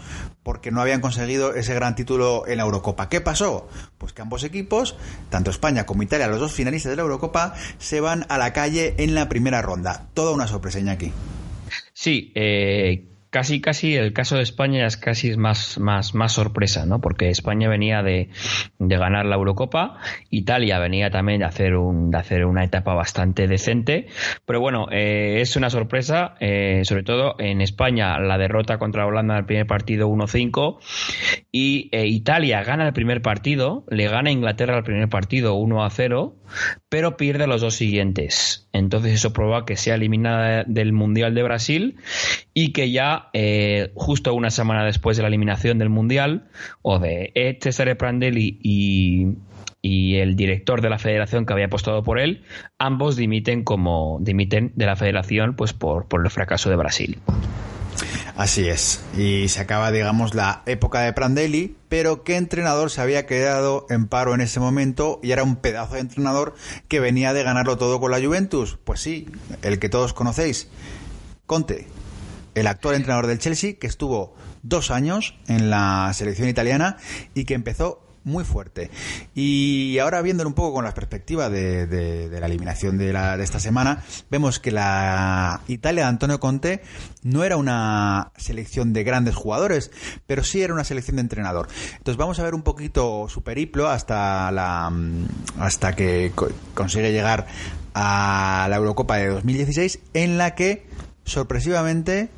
porque 0.47 0.71
no 0.71 0.79
habían 0.79 1.01
conseguido 1.01 1.53
ese 1.55 1.73
gran 1.73 1.93
título 1.93 2.47
en 2.47 2.55
la 2.55 2.63
Eurocopa. 2.63 3.09
¿Qué 3.09 3.19
pasó? 3.19 3.67
Pues 3.97 4.13
que 4.13 4.21
ambos 4.21 4.45
equipos, 4.45 4.95
tanto 5.29 5.51
España 5.51 5.85
como 5.85 6.03
Italia, 6.03 6.29
los 6.29 6.39
dos 6.39 6.53
finalistas 6.53 6.89
de 6.89 6.95
la 6.95 7.01
Eurocopa, 7.01 7.53
se 7.79 7.99
van 7.99 8.25
a 8.29 8.37
la 8.37 8.53
calle 8.53 8.95
en 8.97 9.13
la 9.13 9.27
primera 9.27 9.61
ronda. 9.61 10.07
Toda 10.13 10.31
una 10.31 10.47
sorpresa, 10.47 10.79
aquí. 10.89 11.11
Sí, 11.91 12.31
eh, 12.33 13.09
casi 13.29 13.61
casi 13.61 13.95
el 13.95 14.13
caso 14.13 14.37
de 14.37 14.43
España 14.43 14.85
es 14.85 14.97
casi 14.97 15.35
más 15.35 15.79
más 15.79 16.15
más 16.15 16.33
sorpresa 16.33 16.85
no 16.85 17.01
porque 17.01 17.29
España 17.29 17.69
venía 17.69 18.03
de, 18.03 18.29
de, 18.79 18.97
ganar 18.97 19.25
la 19.25 19.35
Eurocopa 19.35 19.97
Italia 20.29 20.79
venía 20.79 21.09
también 21.09 21.39
de 21.39 21.45
hacer 21.45 21.75
un 21.75 22.11
de 22.11 22.17
hacer 22.17 22.45
una 22.45 22.63
etapa 22.63 22.93
bastante 22.93 23.47
decente 23.47 24.07
pero 24.45 24.59
bueno 24.59 24.87
eh, 24.91 25.39
es 25.41 25.55
una 25.55 25.69
sorpresa 25.69 26.35
eh, 26.39 26.81
sobre 26.83 27.03
todo 27.03 27.35
en 27.39 27.61
España 27.61 28.19
la 28.19 28.37
derrota 28.37 28.77
contra 28.77 29.05
Holanda 29.05 29.35
en 29.35 29.39
el 29.39 29.45
primer 29.45 29.67
partido 29.67 30.07
1-5 30.07 30.77
y 31.51 31.89
eh, 31.91 32.07
Italia 32.07 32.63
gana 32.63 32.87
el 32.87 32.93
primer 32.93 33.21
partido 33.21 33.85
le 33.89 34.07
gana 34.07 34.29
a 34.29 34.33
Inglaterra 34.33 34.77
el 34.77 34.83
primer 34.83 35.09
partido 35.09 35.55
1-0 35.57 36.33
pero 36.89 37.17
pierde 37.17 37.47
los 37.47 37.61
dos 37.61 37.75
siguientes. 37.75 38.67
Entonces 38.71 39.13
eso 39.13 39.33
provoca 39.33 39.65
que 39.65 39.75
sea 39.75 39.95
eliminada 39.95 40.63
del 40.65 40.93
Mundial 40.93 41.33
de 41.35 41.43
Brasil 41.43 41.95
y 42.53 42.71
que 42.71 42.91
ya 42.91 43.16
eh, 43.33 43.91
justo 43.95 44.33
una 44.33 44.49
semana 44.49 44.85
después 44.85 45.17
de 45.17 45.23
la 45.23 45.29
eliminación 45.29 45.77
del 45.77 45.89
Mundial, 45.89 46.47
o 46.81 46.99
de 46.99 47.57
Cesare 47.61 47.95
Prandelli 47.95 48.59
y, 48.61 49.37
y 49.81 50.17
el 50.17 50.35
director 50.35 50.81
de 50.81 50.89
la 50.89 50.99
federación 50.99 51.45
que 51.45 51.53
había 51.53 51.65
apostado 51.65 52.03
por 52.03 52.19
él, 52.19 52.43
ambos 52.77 53.15
dimiten 53.15 53.63
como 53.63 54.19
dimiten 54.21 54.71
de 54.75 54.85
la 54.85 54.95
federación 54.95 55.55
pues 55.55 55.73
por, 55.73 56.07
por 56.07 56.23
el 56.23 56.31
fracaso 56.31 56.69
de 56.69 56.75
Brasil. 56.75 57.19
Así 58.35 58.67
es. 58.67 59.03
Y 59.17 59.47
se 59.47 59.61
acaba, 59.61 59.91
digamos, 59.91 60.35
la 60.35 60.61
época 60.67 61.01
de 61.01 61.11
Prandelli, 61.11 61.75
pero 61.89 62.23
¿qué 62.23 62.35
entrenador 62.35 62.91
se 62.91 63.01
había 63.01 63.25
quedado 63.25 63.87
en 63.89 64.07
paro 64.07 64.35
en 64.35 64.41
ese 64.41 64.59
momento 64.59 65.19
y 65.23 65.31
era 65.31 65.41
un 65.41 65.55
pedazo 65.55 65.95
de 65.95 66.01
entrenador 66.01 66.53
que 66.87 66.99
venía 66.99 67.33
de 67.33 67.41
ganarlo 67.41 67.77
todo 67.77 67.99
con 67.99 68.11
la 68.11 68.21
Juventus? 68.21 68.77
Pues 68.83 68.99
sí, 68.99 69.27
el 69.63 69.79
que 69.79 69.89
todos 69.89 70.13
conocéis, 70.13 70.69
Conte 71.47 71.87
el 72.59 72.67
actual 72.67 72.95
entrenador 72.95 73.27
del 73.27 73.39
Chelsea, 73.39 73.73
que 73.79 73.87
estuvo 73.87 74.35
dos 74.63 74.91
años 74.91 75.35
en 75.47 75.69
la 75.69 76.11
selección 76.13 76.49
italiana 76.49 76.97
y 77.33 77.45
que 77.45 77.53
empezó 77.53 78.07
muy 78.27 78.43
fuerte. 78.43 78.91
Y 79.33 79.97
ahora 79.99 80.21
viéndolo 80.21 80.49
un 80.49 80.53
poco 80.53 80.73
con 80.73 80.83
la 80.83 80.93
perspectiva 80.93 81.49
de, 81.49 82.27
la 82.29 82.45
eliminación 82.45 82.97
de, 82.97 83.13
la, 83.13 83.37
de 83.37 83.43
esta 83.43 83.59
semana, 83.59 84.03
vemos 84.29 84.59
que 84.59 84.71
la 84.71 85.61
Italia 85.67 86.03
de 86.03 86.09
Antonio 86.09 86.39
Conte 86.39 86.81
no 87.23 87.45
era 87.45 87.55
una 87.55 88.33
selección 88.35 88.91
de 88.91 89.05
grandes 89.05 89.33
jugadores, 89.35 89.91
pero 90.27 90.43
sí 90.43 90.61
era 90.61 90.73
una 90.73 90.83
selección 90.83 91.15
de 91.15 91.21
entrenador. 91.21 91.69
Entonces 91.97 92.17
vamos 92.17 92.37
a 92.39 92.43
ver 92.43 92.53
un 92.53 92.63
poquito 92.63 93.27
su 93.29 93.43
periplo 93.43 93.87
hasta 93.87 94.51
la 94.51 94.91
hasta 95.59 95.95
que 95.95 96.33
consigue 96.73 97.13
llegar 97.13 97.47
a 97.93 98.67
la 98.69 98.75
Eurocopa 98.75 99.15
de 99.15 99.27
2016 99.29 99.99
en 100.13 100.37
la 100.37 100.53
que 100.53 100.85
sorpresivamente 101.23 102.29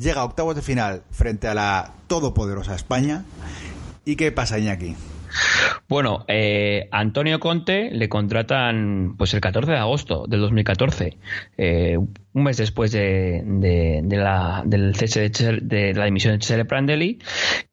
llega 0.00 0.22
a 0.22 0.24
octavos 0.24 0.56
de 0.56 0.62
final 0.62 1.02
frente 1.10 1.46
a 1.46 1.54
la 1.54 1.92
todopoderosa 2.08 2.74
España. 2.74 3.24
¿Y 4.04 4.16
qué 4.16 4.32
pasa, 4.32 4.58
Iñaki? 4.58 4.96
Bueno, 5.88 6.24
eh, 6.26 6.88
Antonio 6.90 7.38
Conte 7.38 7.90
le 7.92 8.08
contratan 8.08 9.14
pues 9.16 9.34
el 9.34 9.40
14 9.40 9.72
de 9.72 9.78
agosto 9.78 10.24
del 10.26 10.40
2014, 10.40 11.18
eh, 11.56 11.96
un 11.98 12.42
mes 12.42 12.56
después 12.56 12.90
de, 12.90 13.42
la, 14.08 14.62
del 14.64 14.94
cese 14.96 15.30
de, 15.62 15.94
la 15.94 16.04
dimisión 16.06 16.34
de 16.34 16.44
Cesare 16.44 16.64
Prandelli. 16.64 17.18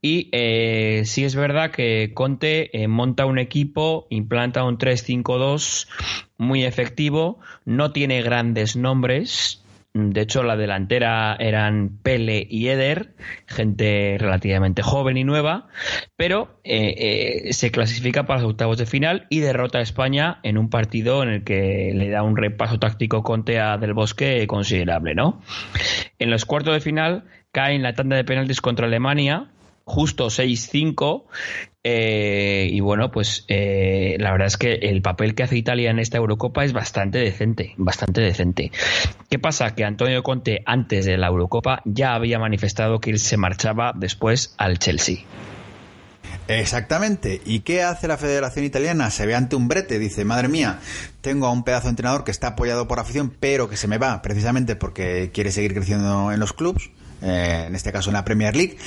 Y 0.02 0.30
eh, 0.32 1.04
sí 1.06 1.24
es 1.24 1.36
verdad 1.36 1.72
que 1.72 2.12
Conte 2.14 2.70
monta 2.88 3.26
un 3.26 3.40
equipo, 3.40 4.08
implanta 4.10 4.64
un 4.64 4.78
3-5-2 4.78 5.88
muy 6.38 6.64
efectivo, 6.64 7.40
no 7.66 7.92
tiene 7.92 8.22
grandes 8.22 8.76
nombres, 8.76 9.64
de 9.98 10.22
hecho, 10.22 10.44
la 10.44 10.56
delantera 10.56 11.36
eran 11.40 12.00
Pele 12.02 12.46
y 12.50 12.68
Eder, 12.68 13.16
gente 13.46 14.18
relativamente 14.20 14.82
joven 14.82 15.18
y 15.18 15.24
nueva, 15.24 15.68
pero 16.16 16.60
eh, 16.64 17.46
eh, 17.48 17.54
se 17.54 17.72
clasifica 17.72 18.26
para 18.26 18.42
los 18.42 18.52
octavos 18.52 18.78
de 18.78 18.86
final 18.86 19.28
y 19.30 19.40
derrota 19.40 19.80
a 19.80 19.82
España 19.82 20.40
en 20.44 20.58
un 20.58 20.70
partido 20.70 21.24
en 21.24 21.30
el 21.30 21.44
que 21.44 21.92
le 21.94 22.10
da 22.10 22.24
un 22.24 22.38
repaso 22.38 22.80
táctico 22.80 23.24
Conte 23.24 23.60
a 23.60 23.78
Del 23.78 23.94
Bosque 23.94 24.46
considerable, 24.48 25.16
¿no? 25.16 25.42
En 26.20 26.30
los 26.30 26.46
cuartos 26.46 26.74
de 26.74 26.82
final 26.82 27.24
cae 27.52 27.76
en 27.76 27.84
la 27.84 27.94
tanda 27.94 28.16
de 28.16 28.24
penaltis 28.24 28.62
contra 28.62 28.88
Alemania, 28.88 29.50
justo 29.88 30.28
6-5 30.28 31.24
eh, 31.90 32.68
y 32.70 32.82
bueno, 32.82 33.10
pues 33.10 33.46
eh, 33.48 34.18
la 34.20 34.32
verdad 34.32 34.48
es 34.48 34.58
que 34.58 34.74
el 34.74 35.02
papel 35.02 35.34
que 35.34 35.44
hace 35.44 35.58
Italia 35.58 35.90
en 35.90 36.00
esta 36.00 36.18
Eurocopa 36.18 36.66
es 36.66 36.74
bastante 36.74 37.20
decente, 37.20 37.74
bastante 37.78 38.20
decente. 38.20 38.72
¿Qué 39.30 39.40
pasa? 39.40 39.74
Que 39.74 39.86
Antonio 39.86 40.22
Conte 40.24 40.62
antes 40.66 41.06
de 41.06 41.18
la 41.18 41.28
Eurocopa 41.28 41.82
ya 41.86 42.14
había 42.14 42.40
manifestado 42.40 43.00
que 43.00 43.12
él 43.12 43.20
se 43.20 43.38
marchaba 43.38 43.94
después 43.96 44.54
al 44.58 44.80
Chelsea. 44.80 45.20
Exactamente. 46.48 47.42
¿Y 47.46 47.62
qué 47.62 47.84
hace 47.84 48.08
la 48.08 48.18
Federación 48.18 48.66
Italiana? 48.66 49.12
Se 49.12 49.26
ve 49.26 49.36
ante 49.36 49.56
un 49.56 49.68
brete, 49.68 50.00
dice, 50.00 50.26
madre 50.26 50.48
mía, 50.48 50.80
tengo 51.22 51.48
a 51.48 51.52
un 51.52 51.64
pedazo 51.64 51.86
de 51.86 51.92
entrenador 51.92 52.24
que 52.24 52.32
está 52.32 52.48
apoyado 52.48 52.88
por 52.88 53.00
afición, 53.00 53.34
pero 53.40 53.70
que 53.70 53.78
se 53.78 53.88
me 53.88 53.98
va 53.98 54.22
precisamente 54.22 54.76
porque 54.76 55.32
quiere 55.34 55.52
seguir 55.52 55.74
creciendo 55.74 56.32
en 56.32 56.40
los 56.40 56.54
clubes 56.54 56.90
eh, 57.22 57.66
en 57.68 57.76
este 57.76 57.92
caso 57.92 58.10
en 58.12 58.14
la 58.14 58.24
Premier 58.24 58.56
League, 58.56 58.78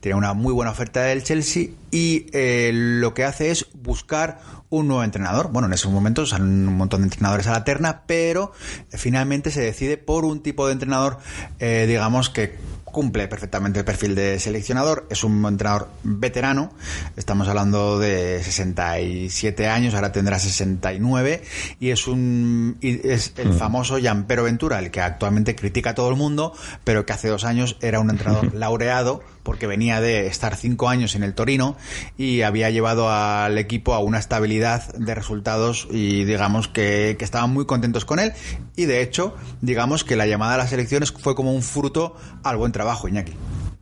tiene 0.00 0.18
una 0.18 0.34
muy 0.34 0.52
buena 0.52 0.70
oferta 0.70 1.02
del 1.04 1.24
Chelsea 1.24 1.68
y 1.90 2.26
eh, 2.32 2.70
lo 2.74 3.14
que 3.14 3.24
hace 3.24 3.50
es 3.50 3.66
buscar 3.72 4.40
un 4.70 4.88
nuevo 4.88 5.02
entrenador. 5.02 5.50
Bueno, 5.50 5.66
en 5.66 5.74
esos 5.74 5.92
momentos 5.92 6.30
salen 6.30 6.68
un 6.68 6.76
montón 6.76 7.00
de 7.00 7.06
entrenadores 7.06 7.46
a 7.46 7.52
la 7.52 7.64
terna, 7.64 8.02
pero 8.06 8.52
finalmente 8.90 9.50
se 9.50 9.60
decide 9.60 9.96
por 9.96 10.24
un 10.24 10.42
tipo 10.42 10.66
de 10.66 10.72
entrenador, 10.72 11.18
eh, 11.58 11.86
digamos 11.88 12.30
que 12.30 12.56
cumple 12.90 13.28
perfectamente 13.28 13.78
el 13.78 13.84
perfil 13.84 14.14
de 14.14 14.38
seleccionador, 14.40 15.06
es 15.10 15.22
un 15.24 15.44
entrenador 15.44 15.88
veterano, 16.02 16.72
estamos 17.16 17.48
hablando 17.48 17.98
de 17.98 18.42
67 18.42 19.68
años, 19.68 19.94
ahora 19.94 20.12
tendrá 20.12 20.38
69 20.38 21.42
y 21.80 21.90
es 21.90 22.08
un 22.08 22.76
es 22.80 23.34
el 23.36 23.50
mm. 23.50 23.58
famoso 23.58 23.98
Gianpero 23.98 24.44
Ventura, 24.44 24.78
el 24.78 24.90
que 24.90 25.00
actualmente 25.00 25.54
critica 25.54 25.90
a 25.90 25.94
todo 25.94 26.08
el 26.08 26.16
mundo, 26.16 26.52
pero 26.84 27.06
que 27.06 27.12
hace 27.12 27.28
dos 27.28 27.44
años 27.44 27.76
era 27.80 28.00
un 28.00 28.10
entrenador 28.10 28.54
laureado 28.54 29.22
porque 29.42 29.66
venía 29.66 30.00
de 30.00 30.26
estar 30.26 30.56
cinco 30.56 30.88
años 30.88 31.14
en 31.14 31.22
el 31.22 31.34
Torino 31.34 31.76
y 32.18 32.42
había 32.42 32.68
llevado 32.70 33.10
al 33.10 33.56
equipo 33.56 33.94
a 33.94 33.98
una 33.98 34.18
estabilidad 34.18 34.57
de 34.58 35.14
resultados 35.14 35.88
y 35.90 36.24
digamos 36.24 36.68
que, 36.68 37.16
estaban 37.20 37.50
muy 37.50 37.66
contentos 37.66 38.04
con 38.04 38.18
él 38.18 38.32
y 38.76 38.86
de 38.86 39.02
hecho 39.02 39.36
digamos 39.60 40.04
que 40.04 40.16
la 40.16 40.26
llamada 40.26 40.54
a 40.54 40.58
las 40.58 40.72
elecciones 40.72 41.12
fue 41.12 41.34
como 41.34 41.52
un 41.52 41.62
fruto 41.62 42.16
al 42.44 42.56
buen 42.56 42.72
trabajo 42.72 43.08
Iñaki. 43.08 43.32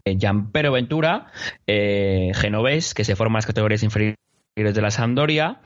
Eh, 0.05 0.17
Gianpero 0.19 0.73
Ventura, 0.73 1.27
eh, 1.67 2.33
genovés, 2.35 2.95
que 2.95 3.05
se 3.05 3.17
forma 3.17 3.35
en 3.35 3.39
las 3.39 3.47
categorías 3.47 3.83
inferiores 3.83 4.17
de 4.57 4.83
la 4.83 4.91
Sampdoria, 4.91 5.61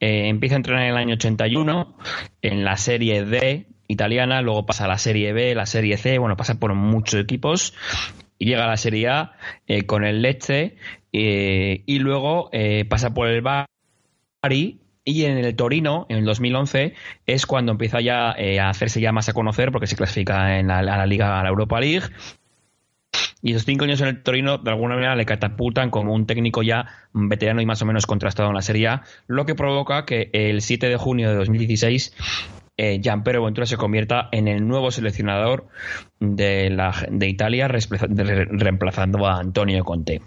eh, 0.00 0.28
empieza 0.28 0.56
a 0.56 0.58
entrenar 0.58 0.84
en 0.84 0.90
el 0.90 0.96
año 0.96 1.14
81 1.14 1.96
en 2.42 2.64
la 2.64 2.76
Serie 2.76 3.24
D 3.24 3.66
italiana, 3.88 4.42
luego 4.42 4.66
pasa 4.66 4.84
a 4.84 4.88
la 4.88 4.98
Serie 4.98 5.32
B, 5.32 5.54
la 5.54 5.66
Serie 5.66 5.96
C, 5.96 6.18
bueno, 6.18 6.36
pasa 6.36 6.58
por 6.58 6.74
muchos 6.74 7.20
equipos 7.20 7.74
y 8.38 8.46
llega 8.46 8.64
a 8.64 8.68
la 8.68 8.76
Serie 8.76 9.08
A 9.08 9.32
eh, 9.68 9.86
con 9.86 10.04
el 10.04 10.22
Lecce 10.22 10.76
eh, 11.12 11.82
y 11.86 11.98
luego 12.00 12.48
eh, 12.52 12.84
pasa 12.86 13.14
por 13.14 13.28
el 13.28 13.40
Bari 14.42 14.80
y 15.04 15.24
en 15.24 15.38
el 15.38 15.54
Torino, 15.54 16.06
en 16.08 16.18
el 16.18 16.24
2011, 16.24 16.94
es 17.26 17.46
cuando 17.46 17.70
empieza 17.70 18.00
ya 18.00 18.30
a 18.32 18.68
hacerse 18.68 19.00
ya 19.00 19.12
más 19.12 19.28
a 19.28 19.32
conocer 19.32 19.70
porque 19.70 19.86
se 19.86 19.94
clasifica 19.94 20.58
en 20.58 20.66
la, 20.66 21.06
Liga, 21.06 21.38
a 21.38 21.42
la 21.44 21.48
Europa 21.48 21.80
League. 21.80 22.06
Y 23.40 23.52
esos 23.52 23.64
cinco 23.64 23.84
años 23.84 24.00
en 24.00 24.08
el 24.08 24.22
Torino, 24.22 24.58
de 24.58 24.70
alguna 24.70 24.96
manera, 24.96 25.14
le 25.14 25.26
catapultan 25.26 25.90
como 25.90 26.12
un 26.12 26.26
técnico 26.26 26.62
ya 26.62 26.86
veterano 27.12 27.60
y 27.60 27.66
más 27.66 27.82
o 27.82 27.86
menos 27.86 28.06
contrastado 28.06 28.48
en 28.48 28.56
la 28.56 28.62
Serie 28.62 28.88
A, 28.88 29.02
lo 29.28 29.46
que 29.46 29.54
provoca 29.54 30.04
que 30.06 30.30
el 30.32 30.60
7 30.60 30.88
de 30.88 30.96
junio 30.96 31.30
de 31.30 31.36
2016 31.36 32.14
eh, 32.76 33.00
Gianpero 33.00 33.44
Ventura 33.44 33.66
se 33.66 33.76
convierta 33.76 34.28
en 34.32 34.48
el 34.48 34.66
nuevo 34.66 34.90
seleccionador 34.90 35.68
de, 36.18 36.70
la, 36.70 36.94
de 37.10 37.28
Italia, 37.28 37.68
reemplazando 37.68 39.26
a 39.26 39.38
Antonio 39.38 39.84
Conte 39.84 40.20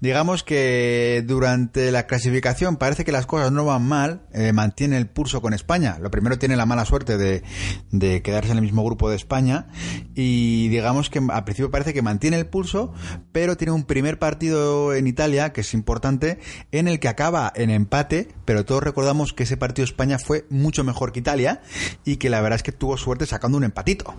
digamos 0.00 0.42
que 0.42 1.24
durante 1.26 1.90
la 1.92 2.06
clasificación 2.06 2.76
parece 2.76 3.04
que 3.04 3.12
las 3.12 3.26
cosas 3.26 3.52
no 3.52 3.64
van 3.64 3.86
mal, 3.86 4.26
eh, 4.32 4.52
mantiene 4.52 4.96
el 4.96 5.06
pulso 5.06 5.40
con 5.40 5.54
España. 5.54 5.98
Lo 6.00 6.10
primero 6.10 6.38
tiene 6.38 6.56
la 6.56 6.66
mala 6.66 6.84
suerte 6.84 7.16
de, 7.16 7.42
de, 7.90 8.22
quedarse 8.22 8.50
en 8.50 8.58
el 8.58 8.62
mismo 8.62 8.84
grupo 8.84 9.10
de 9.10 9.16
España 9.16 9.66
y 10.14 10.68
digamos 10.68 11.10
que 11.10 11.20
al 11.28 11.44
principio 11.44 11.70
parece 11.70 11.92
que 11.94 12.02
mantiene 12.02 12.38
el 12.38 12.46
pulso, 12.46 12.92
pero 13.32 13.56
tiene 13.56 13.72
un 13.72 13.84
primer 13.84 14.18
partido 14.18 14.94
en 14.94 15.06
Italia 15.06 15.52
que 15.52 15.62
es 15.62 15.74
importante 15.74 16.38
en 16.72 16.88
el 16.88 17.00
que 17.00 17.08
acaba 17.08 17.52
en 17.54 17.70
empate, 17.70 18.28
pero 18.44 18.64
todos 18.64 18.82
recordamos 18.82 19.32
que 19.32 19.44
ese 19.44 19.56
partido 19.56 19.84
España 19.84 20.18
fue 20.18 20.46
mucho 20.50 20.84
mejor 20.84 21.12
que 21.12 21.20
Italia 21.20 21.62
y 22.04 22.16
que 22.16 22.30
la 22.30 22.40
verdad 22.40 22.56
es 22.56 22.62
que 22.62 22.72
tuvo 22.72 22.96
suerte 22.96 23.26
sacando 23.26 23.58
un 23.58 23.64
empatito. 23.64 24.14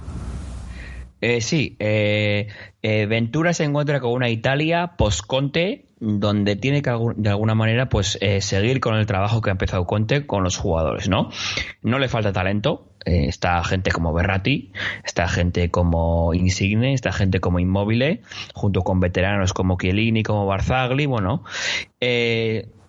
Eh, 1.27 1.41
sí, 1.41 1.75
eh, 1.79 2.50
eh, 2.84 3.08
Ventura 3.08 3.51
se 3.55 3.63
encuentra 3.63 4.00
con 4.00 4.12
una 4.12 4.29
Italia 4.29 4.94
post-Conte 4.96 5.88
donde 6.00 6.55
tiene 6.55 6.84
que 6.84 6.96
de 7.15 7.29
alguna 7.29 7.55
manera 7.55 7.89
pues 7.89 8.20
seguir 8.41 8.79
con 8.79 8.94
el 8.94 9.08
trabajo 9.08 9.41
que 9.41 9.50
ha 9.50 9.53
empezado 9.53 9.88
Conte 9.88 10.27
con 10.27 10.44
los 10.44 10.55
jugadores, 10.58 11.10
¿no? 11.10 11.32
No 11.82 11.98
le 11.98 12.10
falta 12.10 12.32
talento, 12.32 12.91
está 13.05 13.63
gente 13.63 13.91
como 13.91 14.13
Berratti, 14.13 14.72
está 15.03 15.27
gente 15.27 15.72
como 15.72 16.36
Insigne, 16.36 16.94
está 16.94 17.12
gente 17.12 17.39
como 17.39 17.60
Immobile, 17.60 18.22
junto 18.53 18.82
con 18.82 19.00
veteranos 19.00 19.53
como 19.53 19.77
Chiellini, 19.79 20.22
como 20.22 20.46
Barzagli, 20.46 21.08
bueno, 21.08 21.44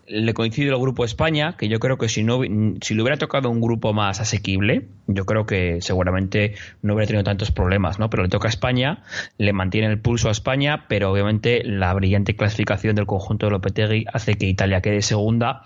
le 0.08 0.34
coincide 0.34 0.70
el 0.70 0.78
grupo 0.78 1.04
España, 1.04 1.56
que 1.56 1.68
yo 1.68 1.78
creo 1.78 1.98
que 1.98 2.08
si 2.08 2.22
no 2.22 2.40
si 2.80 2.94
le 2.94 3.02
hubiera 3.02 3.16
tocado 3.16 3.50
un 3.50 3.60
grupo 3.60 3.92
más 3.92 4.20
asequible, 4.20 4.86
yo 5.06 5.24
creo 5.26 5.46
que 5.46 5.80
seguramente 5.80 6.54
no 6.82 6.94
hubiera 6.94 7.06
tenido 7.08 7.24
tantos 7.24 7.50
problemas, 7.50 7.98
¿no? 7.98 8.10
Pero 8.10 8.22
le 8.22 8.28
toca 8.28 8.48
a 8.48 8.50
España, 8.50 9.02
le 9.38 9.52
mantiene 9.52 9.88
el 9.88 9.98
pulso 9.98 10.28
a 10.28 10.32
España, 10.32 10.86
pero 10.88 11.10
obviamente 11.10 11.62
la 11.64 11.92
brillante 11.94 12.36
clasificación 12.36 12.94
del 12.94 13.06
conjunto 13.06 13.46
de 13.46 13.52
Lopetegui 13.52 14.04
hace 14.12 14.34
que 14.34 14.46
Italia 14.46 14.80
quede 14.80 15.02
segunda 15.02 15.62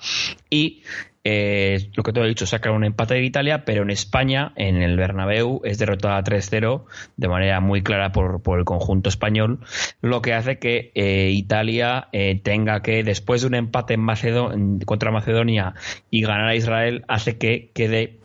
y 0.49 0.82
eh, 1.23 1.91
lo 1.95 2.03
que 2.03 2.12
te 2.12 2.21
he 2.21 2.27
dicho, 2.27 2.47
saca 2.47 2.71
un 2.71 2.85
empate 2.85 3.15
de 3.15 3.25
Italia, 3.25 3.65
pero 3.65 3.83
en 3.83 3.91
España, 3.91 4.53
en 4.57 4.83
el 4.83 4.97
Bernabéu, 4.97 5.61
es 5.65 5.79
derrotada 5.79 6.23
3-0 6.25 6.85
de 7.17 7.29
manera 7.29 7.61
muy 7.61 7.83
clara 7.83 8.12
por, 8.12 8.41
el 8.59 8.65
conjunto 8.65 9.11
español, 9.11 9.61
lo 10.00 10.23
que 10.23 10.33
hace 10.33 10.59
que 10.59 10.93
eh, 10.95 11.31
Italia 11.31 12.09
eh, 12.12 12.41
tenga 12.43 12.81
que, 12.81 13.05
después 13.05 13.43
de 13.43 13.49
un 13.49 13.55
empate 13.55 13.95
en 13.95 14.81
contra 14.81 15.11
Macedonia 15.11 15.75
y 16.11 16.23
ganar 16.23 16.49
a 16.49 16.55
Israel, 16.55 17.05
hace 17.07 17.37
que 17.37 17.71
quede 17.75 18.19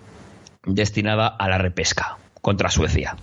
destinada 0.65 1.27
a 1.27 1.49
la 1.49 1.57
repesca 1.57 2.17
contra 2.41 2.69
Suecia. 2.69 3.15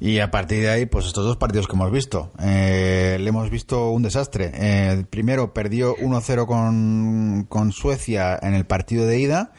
Y 0.00 0.18
a 0.20 0.30
partir 0.30 0.60
de 0.60 0.70
ahí, 0.70 0.86
pues 0.86 1.06
estos 1.06 1.26
dos 1.26 1.36
partidos 1.36 1.68
que 1.68 1.74
hemos 1.76 1.92
visto, 1.92 2.32
eh, 2.40 3.18
le 3.20 3.28
hemos 3.28 3.50
visto 3.50 3.90
un 3.90 4.02
desastre. 4.02 4.50
Eh, 4.54 5.04
primero 5.10 5.52
perdió 5.52 5.94
1-0 5.96 6.46
con, 6.46 7.44
con 7.48 7.70
Suecia 7.72 8.38
en 8.40 8.54
el 8.54 8.64
partido 8.64 9.06
de 9.06 9.20
ida, 9.20 9.52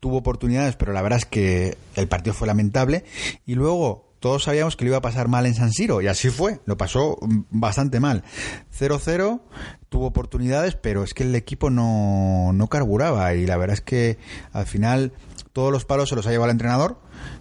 tuvo 0.00 0.18
oportunidades, 0.18 0.74
pero 0.74 0.92
la 0.92 1.02
verdad 1.02 1.18
es 1.18 1.26
que 1.26 1.78
el 1.94 2.08
partido 2.08 2.34
fue 2.34 2.48
lamentable. 2.48 3.04
Y 3.46 3.54
luego 3.54 4.06
todos 4.18 4.42
sabíamos 4.42 4.74
que 4.74 4.84
lo 4.84 4.90
iba 4.90 4.98
a 4.98 5.02
pasar 5.02 5.28
mal 5.28 5.46
en 5.46 5.54
San 5.54 5.70
Siro 5.70 6.00
y 6.00 6.08
así 6.08 6.30
fue, 6.30 6.60
lo 6.64 6.76
pasó 6.76 7.18
bastante 7.50 8.00
mal. 8.00 8.24
0-0, 8.76 9.40
tuvo 9.88 10.06
oportunidades, 10.06 10.74
pero 10.74 11.04
es 11.04 11.14
que 11.14 11.22
el 11.22 11.34
equipo 11.36 11.70
no, 11.70 12.52
no 12.52 12.66
carburaba 12.66 13.34
y 13.34 13.46
la 13.46 13.56
verdad 13.56 13.74
es 13.74 13.82
que 13.82 14.18
al 14.52 14.66
final 14.66 15.12
todos 15.52 15.70
los 15.70 15.84
palos 15.84 16.08
se 16.08 16.16
los 16.16 16.26
ha 16.26 16.30
llevado 16.30 16.50
el 16.50 16.54
entrenador, 16.54 16.98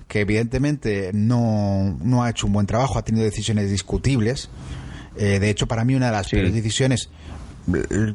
que 0.07 0.21
evidentemente 0.21 1.11
no, 1.13 1.97
no 2.01 2.23
ha 2.23 2.29
hecho 2.29 2.47
un 2.47 2.53
buen 2.53 2.67
trabajo, 2.67 2.97
ha 2.97 3.03
tenido 3.03 3.25
decisiones 3.25 3.69
discutibles. 3.69 4.49
Eh, 5.17 5.39
de 5.39 5.49
hecho, 5.49 5.67
para 5.67 5.85
mí 5.85 5.95
una 5.95 6.07
de 6.07 6.11
las 6.11 6.29
peores 6.29 6.53
decisiones, 6.53 7.09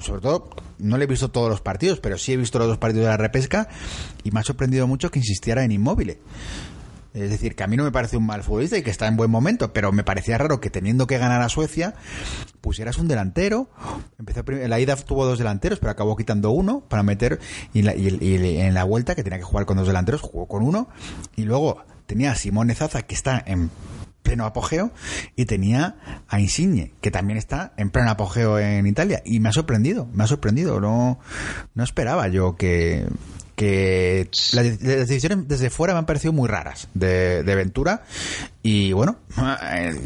sobre 0.00 0.20
todo, 0.20 0.50
no 0.78 0.96
le 0.98 1.04
he 1.04 1.06
visto 1.06 1.30
todos 1.30 1.48
los 1.48 1.60
partidos, 1.60 2.00
pero 2.00 2.18
sí 2.18 2.32
he 2.32 2.36
visto 2.36 2.58
los 2.58 2.68
dos 2.68 2.78
partidos 2.78 3.04
de 3.04 3.10
la 3.10 3.16
repesca 3.16 3.68
y 4.22 4.30
me 4.30 4.40
ha 4.40 4.42
sorprendido 4.42 4.86
mucho 4.86 5.10
que 5.10 5.18
insistiera 5.18 5.64
en 5.64 5.72
inmóvil. 5.72 6.18
Es 7.12 7.30
decir, 7.30 7.56
que 7.56 7.64
a 7.64 7.66
mí 7.66 7.76
no 7.76 7.84
me 7.84 7.90
parece 7.90 8.16
un 8.16 8.26
mal 8.26 8.42
futbolista 8.42 8.78
y 8.78 8.82
que 8.82 8.90
está 8.90 9.08
en 9.08 9.16
buen 9.16 9.30
momento, 9.30 9.72
pero 9.72 9.90
me 9.90 10.04
parecía 10.04 10.38
raro 10.38 10.60
que 10.60 10.70
teniendo 10.70 11.06
que 11.06 11.18
ganar 11.18 11.42
a 11.42 11.48
Suecia, 11.48 11.94
pusieras 12.60 12.98
un 12.98 13.08
delantero. 13.08 13.68
Empezó 14.18 14.44
la 14.46 14.78
ida 14.78 14.94
tuvo 14.96 15.26
dos 15.26 15.38
delanteros, 15.38 15.80
pero 15.80 15.90
acabó 15.90 16.16
quitando 16.16 16.50
uno 16.50 16.84
para 16.88 17.02
meter. 17.02 17.40
Y, 17.72 17.86
en 17.88 18.74
la 18.74 18.84
vuelta, 18.84 19.14
que 19.14 19.24
tenía 19.24 19.38
que 19.38 19.44
jugar 19.44 19.66
con 19.66 19.76
dos 19.76 19.86
delanteros, 19.86 20.20
jugó 20.20 20.46
con 20.46 20.62
uno. 20.62 20.88
Y 21.34 21.42
luego 21.42 21.84
tenía 22.06 22.32
a 22.32 22.34
Simone 22.36 22.74
Zaza, 22.74 23.02
que 23.02 23.14
está 23.14 23.42
en 23.44 23.70
pleno 24.22 24.44
apogeo, 24.44 24.92
y 25.34 25.46
tenía 25.46 25.96
a 26.28 26.38
Insigne, 26.38 26.92
que 27.00 27.10
también 27.10 27.38
está 27.38 27.72
en 27.76 27.90
pleno 27.90 28.10
apogeo 28.10 28.58
en 28.60 28.86
Italia. 28.86 29.22
Y 29.24 29.40
me 29.40 29.48
ha 29.48 29.52
sorprendido, 29.52 30.06
me 30.12 30.22
ha 30.22 30.26
sorprendido. 30.28 30.78
No, 30.80 31.18
no 31.74 31.84
esperaba 31.84 32.28
yo 32.28 32.54
que 32.54 33.06
que 33.60 34.26
las, 34.52 34.80
decisiones 34.80 35.46
desde 35.46 35.68
fuera 35.68 35.92
me 35.92 35.98
han 35.98 36.06
parecido 36.06 36.32
muy 36.32 36.48
raras 36.48 36.88
de, 36.94 37.42
Ventura 37.44 38.04
y 38.62 38.94
bueno, 38.94 39.16
eh, 39.70 40.00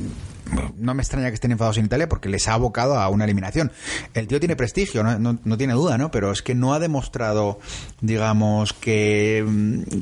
no 0.76 0.92
me 0.92 1.02
extraña 1.02 1.28
que 1.28 1.34
estén 1.34 1.52
enfadados 1.52 1.78
en 1.78 1.84
Italia 1.84 2.08
porque 2.08 2.28
les 2.28 2.48
ha 2.48 2.54
abocado 2.54 2.98
a 2.98 3.08
una 3.08 3.22
eliminación. 3.22 3.70
El 4.12 4.26
tío 4.26 4.40
tiene 4.40 4.56
prestigio, 4.56 5.04
no, 5.04 5.38
no, 5.44 5.56
tiene 5.56 5.74
duda, 5.74 5.96
¿no? 5.98 6.10
Pero 6.10 6.32
es 6.32 6.42
que 6.42 6.56
no 6.56 6.74
ha 6.74 6.80
demostrado, 6.80 7.60
digamos, 8.00 8.72
que, 8.72 9.46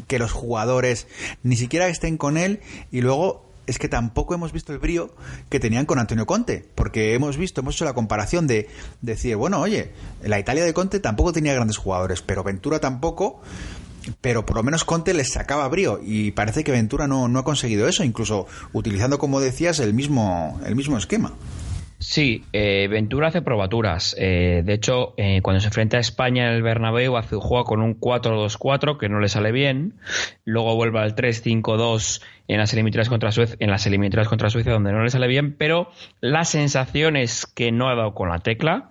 que 0.07 0.19
los 0.19 0.33
jugadores 0.33 1.07
ni 1.43 1.57
siquiera 1.57 1.89
estén 1.89 2.17
con 2.17 2.39
él 2.39 2.61
y 2.91 3.03
luego 3.03 3.52
es 3.67 3.79
que 3.79 3.89
tampoco 3.89 4.35
hemos 4.35 4.53
visto 4.53 4.73
el 4.73 4.79
brío 4.79 5.15
que 5.49 5.61
tenían 5.61 5.87
con 5.87 5.99
Antonio 5.99 6.27
Conte, 6.27 6.65
porque 6.75 7.15
hemos 7.15 7.37
visto, 7.37 7.61
hemos 7.61 7.75
hecho 7.75 7.85
la 7.85 7.95
comparación 7.95 8.47
de, 8.47 8.69
decir, 9.01 9.37
bueno, 9.37 9.61
oye, 9.61 9.93
la 10.23 10.39
Italia 10.39 10.65
de 10.65 10.75
Conte 10.75 11.01
tampoco 11.01 11.33
tenía 11.33 11.55
grandes 11.55 11.77
jugadores, 11.77 12.23
pero 12.23 12.43
Ventura 12.45 12.81
tampoco, 12.81 13.41
pero 14.21 14.45
por 14.45 14.57
lo 14.57 14.63
menos 14.63 14.85
Conte 14.85 15.15
les 15.15 15.33
sacaba 15.33 15.69
brío 15.69 16.01
y 16.03 16.33
parece 16.33 16.65
que 16.65 16.73
Ventura 16.73 17.07
no, 17.07 17.29
no 17.29 17.39
ha 17.39 17.45
conseguido 17.45 17.89
eso, 17.89 18.05
incluso 18.05 18.47
utilizando, 18.73 19.19
como 19.19 19.41
decías, 19.41 19.79
el 19.79 19.95
mismo, 19.95 20.61
el 20.67 20.77
mismo 20.77 20.99
esquema. 20.99 21.35
Sí, 22.03 22.45
eh, 22.53 22.89
Ventura 22.91 23.29
hace 23.29 23.43
probaturas. 23.43 24.17
Eh, 24.19 24.63
de 24.65 24.75
hecho, 24.75 25.15
eh, 25.17 25.41
cuando 25.41 25.61
se 25.61 25.69
enfrenta 25.69 25.99
a 25.99 26.01
España 26.01 26.49
en 26.49 26.55
el 26.55 26.63
Bernabéu, 26.63 27.17
hace, 27.17 27.37
juega 27.37 27.63
con 27.63 27.81
un 27.81 27.99
4-2-4 27.99 28.99
que 28.99 29.09
no 29.09 29.21
le 29.21 29.29
sale 29.29 29.53
bien. 29.53 29.95
Luego 30.45 30.75
vuelve 30.75 30.99
al 30.99 31.15
3-5-2 31.15 32.21
en 32.49 32.59
las 32.59 32.73
eliminatorias 32.73 33.09
contra 33.09 33.33
Suecia, 33.33 33.57
en 33.61 33.71
las 33.71 33.87
eliminatorias 33.87 34.29
contra 34.29 34.51
Suecia 34.51 34.73
donde 34.73 34.93
no 34.93 35.03
le 35.03 35.11
sale 35.11 35.29
bien, 35.29 35.55
pero 35.57 35.91
la 36.21 36.45
sensación 36.45 37.17
es 37.17 37.47
que 37.47 37.73
no 37.73 37.89
ha 37.89 37.95
dado 37.95 38.15
con 38.15 38.29
la 38.29 38.41
tecla, 38.41 38.91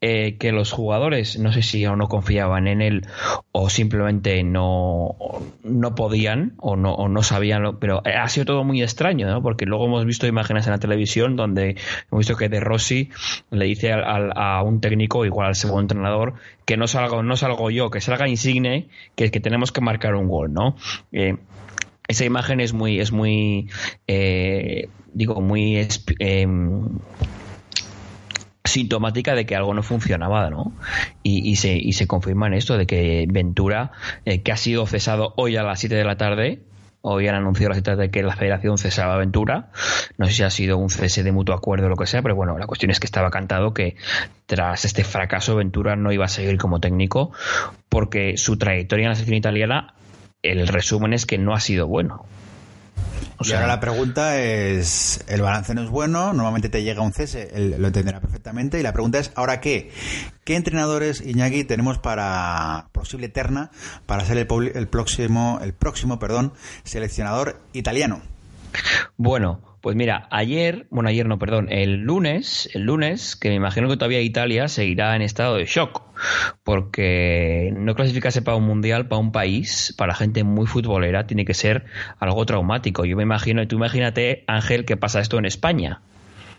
eh, 0.00 0.36
que 0.38 0.52
los 0.52 0.72
jugadores 0.72 1.38
no 1.38 1.52
sé 1.52 1.62
si 1.62 1.84
o 1.86 1.94
no 1.94 2.08
confiaban 2.08 2.66
en 2.68 2.80
él 2.80 3.06
o 3.52 3.68
simplemente 3.68 4.42
no, 4.42 5.16
no 5.62 5.94
podían 5.94 6.54
o 6.58 6.76
no, 6.76 6.94
o 6.94 7.08
no 7.08 7.22
sabían, 7.22 7.78
pero 7.78 8.02
ha 8.04 8.28
sido 8.28 8.46
todo 8.46 8.64
muy 8.64 8.82
extraño, 8.82 9.28
¿no? 9.28 9.42
porque 9.42 9.66
luego 9.66 9.86
hemos 9.86 10.04
visto 10.06 10.26
imágenes 10.26 10.66
en 10.66 10.72
la 10.72 10.78
televisión 10.78 11.36
donde 11.36 11.76
hemos 12.10 12.18
visto 12.18 12.36
que 12.36 12.48
De 12.48 12.60
Rossi 12.60 13.10
le 13.50 13.66
dice 13.66 13.92
a 13.92 14.62
un 14.62 14.80
técnico, 14.80 15.24
igual 15.24 15.48
al 15.48 15.54
segundo 15.54 15.82
entrenador, 15.82 16.34
que 16.64 16.76
no 16.76 16.86
salgo, 16.86 17.22
no 17.22 17.36
salgo 17.36 17.70
yo, 17.70 17.90
que 17.90 18.00
salga 18.00 18.28
Insigne, 18.28 18.88
que, 19.16 19.30
que 19.30 19.40
tenemos 19.40 19.72
que 19.72 19.80
marcar 19.80 20.14
un 20.14 20.28
gol, 20.28 20.52
¿no? 20.52 20.76
Eh, 21.10 21.36
esa 22.10 22.24
imagen 22.24 22.60
es 22.60 22.72
muy, 22.72 22.98
es 22.98 23.12
muy, 23.12 23.70
eh, 24.08 24.88
digo, 25.12 25.40
muy 25.40 25.86
eh, 26.18 26.46
sintomática 28.64 29.34
de 29.36 29.46
que 29.46 29.54
algo 29.54 29.74
no 29.74 29.84
funcionaba, 29.84 30.50
¿no? 30.50 30.72
Y, 31.22 31.54
se, 31.56 31.74
y 31.74 31.92
se 31.92 32.08
confirma 32.08 32.48
en 32.48 32.54
esto 32.54 32.76
de 32.76 32.86
que 32.86 33.26
Ventura, 33.28 33.92
eh, 34.24 34.42
que 34.42 34.50
ha 34.50 34.56
sido 34.56 34.86
cesado 34.86 35.34
hoy 35.36 35.56
a 35.56 35.62
las 35.62 35.78
7 35.78 35.94
de 35.94 36.04
la 36.04 36.16
tarde, 36.16 36.62
Hoy 37.02 37.26
han 37.28 37.34
anunciado 37.34 37.72
las 37.72 37.96
de 37.96 38.10
que 38.10 38.22
la 38.22 38.36
federación 38.36 38.76
cesaba 38.76 39.16
Ventura. 39.16 39.70
No 40.18 40.26
sé 40.26 40.32
si 40.32 40.42
ha 40.42 40.50
sido 40.50 40.76
un 40.76 40.90
cese 40.90 41.22
de 41.22 41.32
mutuo 41.32 41.54
acuerdo 41.54 41.86
o 41.86 41.88
lo 41.88 41.96
que 41.96 42.06
sea, 42.06 42.20
pero 42.20 42.36
bueno, 42.36 42.58
la 42.58 42.66
cuestión 42.66 42.90
es 42.90 43.00
que 43.00 43.06
estaba 43.06 43.30
cantado 43.30 43.72
que 43.72 43.96
tras 44.44 44.84
este 44.84 45.02
fracaso 45.02 45.56
Ventura 45.56 45.96
no 45.96 46.12
iba 46.12 46.26
a 46.26 46.28
seguir 46.28 46.58
como 46.58 46.78
técnico 46.78 47.32
porque 47.88 48.36
su 48.36 48.58
trayectoria 48.58 49.04
en 49.04 49.08
la 49.08 49.14
selección 49.14 49.38
italiana 49.38 49.94
el 50.42 50.66
resumen 50.68 51.12
es 51.12 51.26
que 51.26 51.38
no 51.38 51.54
ha 51.54 51.60
sido 51.60 51.86
bueno. 51.86 52.24
O 53.38 53.44
sea, 53.44 53.54
y 53.54 53.56
ahora 53.56 53.68
la 53.68 53.80
pregunta 53.80 54.38
es, 54.38 55.24
el 55.26 55.40
balance 55.40 55.74
no 55.74 55.82
es 55.82 55.88
bueno, 55.88 56.34
normalmente 56.34 56.68
te 56.68 56.82
llega 56.82 57.00
un 57.00 57.14
cese, 57.14 57.50
él 57.54 57.74
lo 57.78 57.86
entenderá 57.86 58.20
perfectamente, 58.20 58.78
y 58.78 58.82
la 58.82 58.92
pregunta 58.92 59.18
es, 59.18 59.32
¿ahora 59.34 59.60
qué? 59.60 59.90
¿Qué 60.44 60.56
entrenadores, 60.56 61.22
Iñaki, 61.22 61.64
tenemos 61.64 61.98
para 61.98 62.88
posible 62.92 63.26
eterna 63.26 63.70
para 64.04 64.26
ser 64.26 64.36
el, 64.36 64.72
el 64.74 64.88
próximo, 64.88 65.58
el 65.62 65.72
próximo 65.72 66.18
perdón, 66.18 66.52
seleccionador 66.84 67.62
italiano? 67.72 68.20
Bueno, 69.16 69.69
pues 69.80 69.96
mira, 69.96 70.28
ayer, 70.30 70.86
bueno, 70.90 71.08
ayer 71.08 71.26
no, 71.26 71.38
perdón, 71.38 71.68
el 71.70 72.00
lunes, 72.00 72.68
el 72.74 72.82
lunes, 72.82 73.34
que 73.34 73.48
me 73.48 73.54
imagino 73.54 73.88
que 73.88 73.96
todavía 73.96 74.20
Italia 74.20 74.68
seguirá 74.68 75.16
en 75.16 75.22
estado 75.22 75.56
de 75.56 75.64
shock, 75.64 76.02
porque 76.64 77.72
no 77.74 77.94
clasificarse 77.94 78.42
para 78.42 78.56
un 78.56 78.64
mundial, 78.64 79.08
para 79.08 79.20
un 79.20 79.32
país, 79.32 79.94
para 79.96 80.14
gente 80.14 80.44
muy 80.44 80.66
futbolera, 80.66 81.26
tiene 81.26 81.44
que 81.44 81.54
ser 81.54 81.86
algo 82.18 82.44
traumático. 82.44 83.06
Yo 83.06 83.16
me 83.16 83.22
imagino, 83.22 83.62
y 83.62 83.66
tú 83.66 83.76
imagínate, 83.76 84.44
Ángel, 84.46 84.84
que 84.84 84.98
pasa 84.98 85.20
esto 85.20 85.38
en 85.38 85.46
España, 85.46 86.02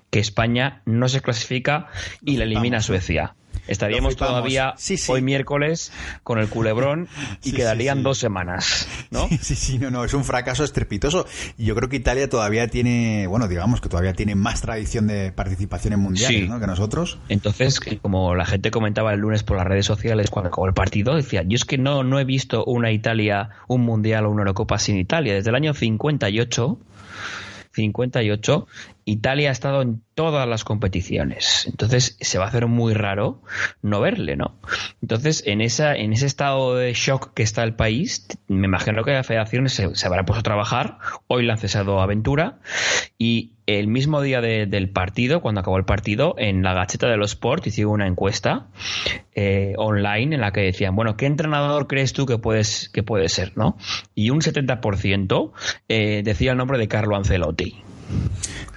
que 0.10 0.20
España 0.20 0.82
no 0.86 1.08
se 1.08 1.22
clasifica 1.22 1.88
y 2.26 2.38
la 2.38 2.46
elimina 2.46 2.78
a 2.78 2.82
Suecia. 2.82 3.36
Estaríamos 3.68 4.16
todavía 4.16 4.76
hoy 5.08 5.22
miércoles 5.22 5.92
con 6.24 6.40
el 6.40 6.50
culebrón 6.50 7.08
y 7.44 7.54
quedarían 7.54 8.04
dos 8.04 8.18
semanas, 8.18 8.88
¿no? 9.12 9.28
Sí, 9.42 9.56
sí, 9.56 9.80
no, 9.80 9.92
no, 9.92 10.04
es 10.04 10.14
un 10.14 10.24
fracaso 10.24 10.64
estrepitoso. 10.64 11.26
Y 11.58 11.66
yo 11.66 11.76
creo 11.76 11.90
que 11.90 11.98
Italia 11.98 12.30
todavía 12.30 12.68
tiene, 12.68 13.28
bueno, 13.28 13.48
digamos 13.48 13.82
que 13.82 13.90
todavía 13.90 14.14
tiene 14.14 14.36
más 14.36 14.62
tradición 14.62 15.08
de 15.08 15.32
participación 15.32 15.94
en 15.94 16.00
mundiales 16.00 16.50
¿no? 16.50 16.60
que 16.60 16.68
nosotros. 16.68 17.20
Entonces, 17.30 17.80
como 18.02 18.36
la 18.36 18.46
gente 18.46 18.72
comentaba 18.72 19.14
el 19.14 19.20
lunes 19.20 19.44
por 19.44 19.58
las 19.58 19.68
redes 19.68 19.86
sociales 19.86 20.30
cuando 20.30 20.50
acabó 20.50 20.68
el 20.68 20.74
partido, 20.74 21.16
decía, 21.16 21.44
yo 21.44 21.56
es 21.56 21.66
que 21.66 21.78
no, 21.78 22.04
no 22.04 22.20
he 22.20 22.26
visto 22.26 22.66
una 22.66 22.92
Italia, 22.92 23.50
un 23.68 23.82
mundial 23.82 24.26
o 24.26 24.30
una 24.30 24.42
Eurocopa 24.42 24.80
sin 24.80 24.98
Italia. 24.98 25.34
Desde 25.34 25.50
el 25.50 25.56
año 25.56 25.74
58 25.74 26.78
58, 27.74 28.68
Italia 29.12 29.50
ha 29.50 29.52
estado 29.52 29.82
en 29.82 30.02
todas 30.16 30.48
las 30.48 30.64
competiciones. 30.64 31.66
Entonces 31.68 32.18
se 32.20 32.38
va 32.38 32.46
a 32.46 32.48
hacer 32.48 32.68
muy 32.68 32.94
raro 32.94 33.42
no 33.82 34.00
verle, 34.00 34.36
¿no? 34.36 34.56
Entonces, 35.02 35.44
en, 35.46 35.62
esa, 35.62 35.96
en 35.96 36.14
ese 36.14 36.26
estado 36.26 36.76
de 36.76 36.94
shock 36.94 37.34
que 37.34 37.44
está 37.44 37.64
el 37.64 37.74
país, 37.74 38.28
me 38.48 38.68
imagino 38.68 39.04
que 39.04 39.12
la 39.12 39.24
federación 39.24 39.68
se, 39.70 39.96
se 39.96 40.08
habrá 40.08 40.24
puesto 40.24 40.40
a 40.40 40.44
trabajar. 40.44 40.98
Hoy 41.28 41.46
le 41.46 41.52
han 41.52 41.58
cesado 41.58 42.02
Aventura 42.02 42.60
y 43.18 43.54
el 43.68 43.88
mismo 43.88 44.22
día 44.22 44.42
del 44.42 44.90
partido, 44.90 45.42
cuando 45.42 45.62
acabó 45.62 45.78
el 45.78 45.86
partido, 45.86 46.36
en 46.38 46.64
la 46.64 46.74
Gacheta 46.74 47.08
de 47.08 47.18
los 47.18 47.32
Sports 47.32 47.68
hicieron 47.68 47.94
una 47.94 48.08
encuesta 48.08 48.68
eh, 49.34 49.74
online 49.78 50.36
en 50.36 50.42
la 50.42 50.52
que 50.52 50.62
decían, 50.62 50.96
bueno, 50.96 51.16
¿qué 51.16 51.26
entrenador 51.26 51.88
crees 51.88 52.14
tú 52.14 52.26
que, 52.26 52.38
puedes, 52.38 52.90
que 52.90 53.04
puede 53.04 53.30
ser? 53.30 53.54
¿no? 53.56 53.78
Y 54.16 54.30
un 54.30 54.42
70% 54.42 55.52
eh, 55.88 56.22
decía 56.24 56.52
el 56.52 56.58
nombre 56.58 56.78
de 56.78 56.88
Carlo 56.88 57.16
Ancelotti. 57.16 57.84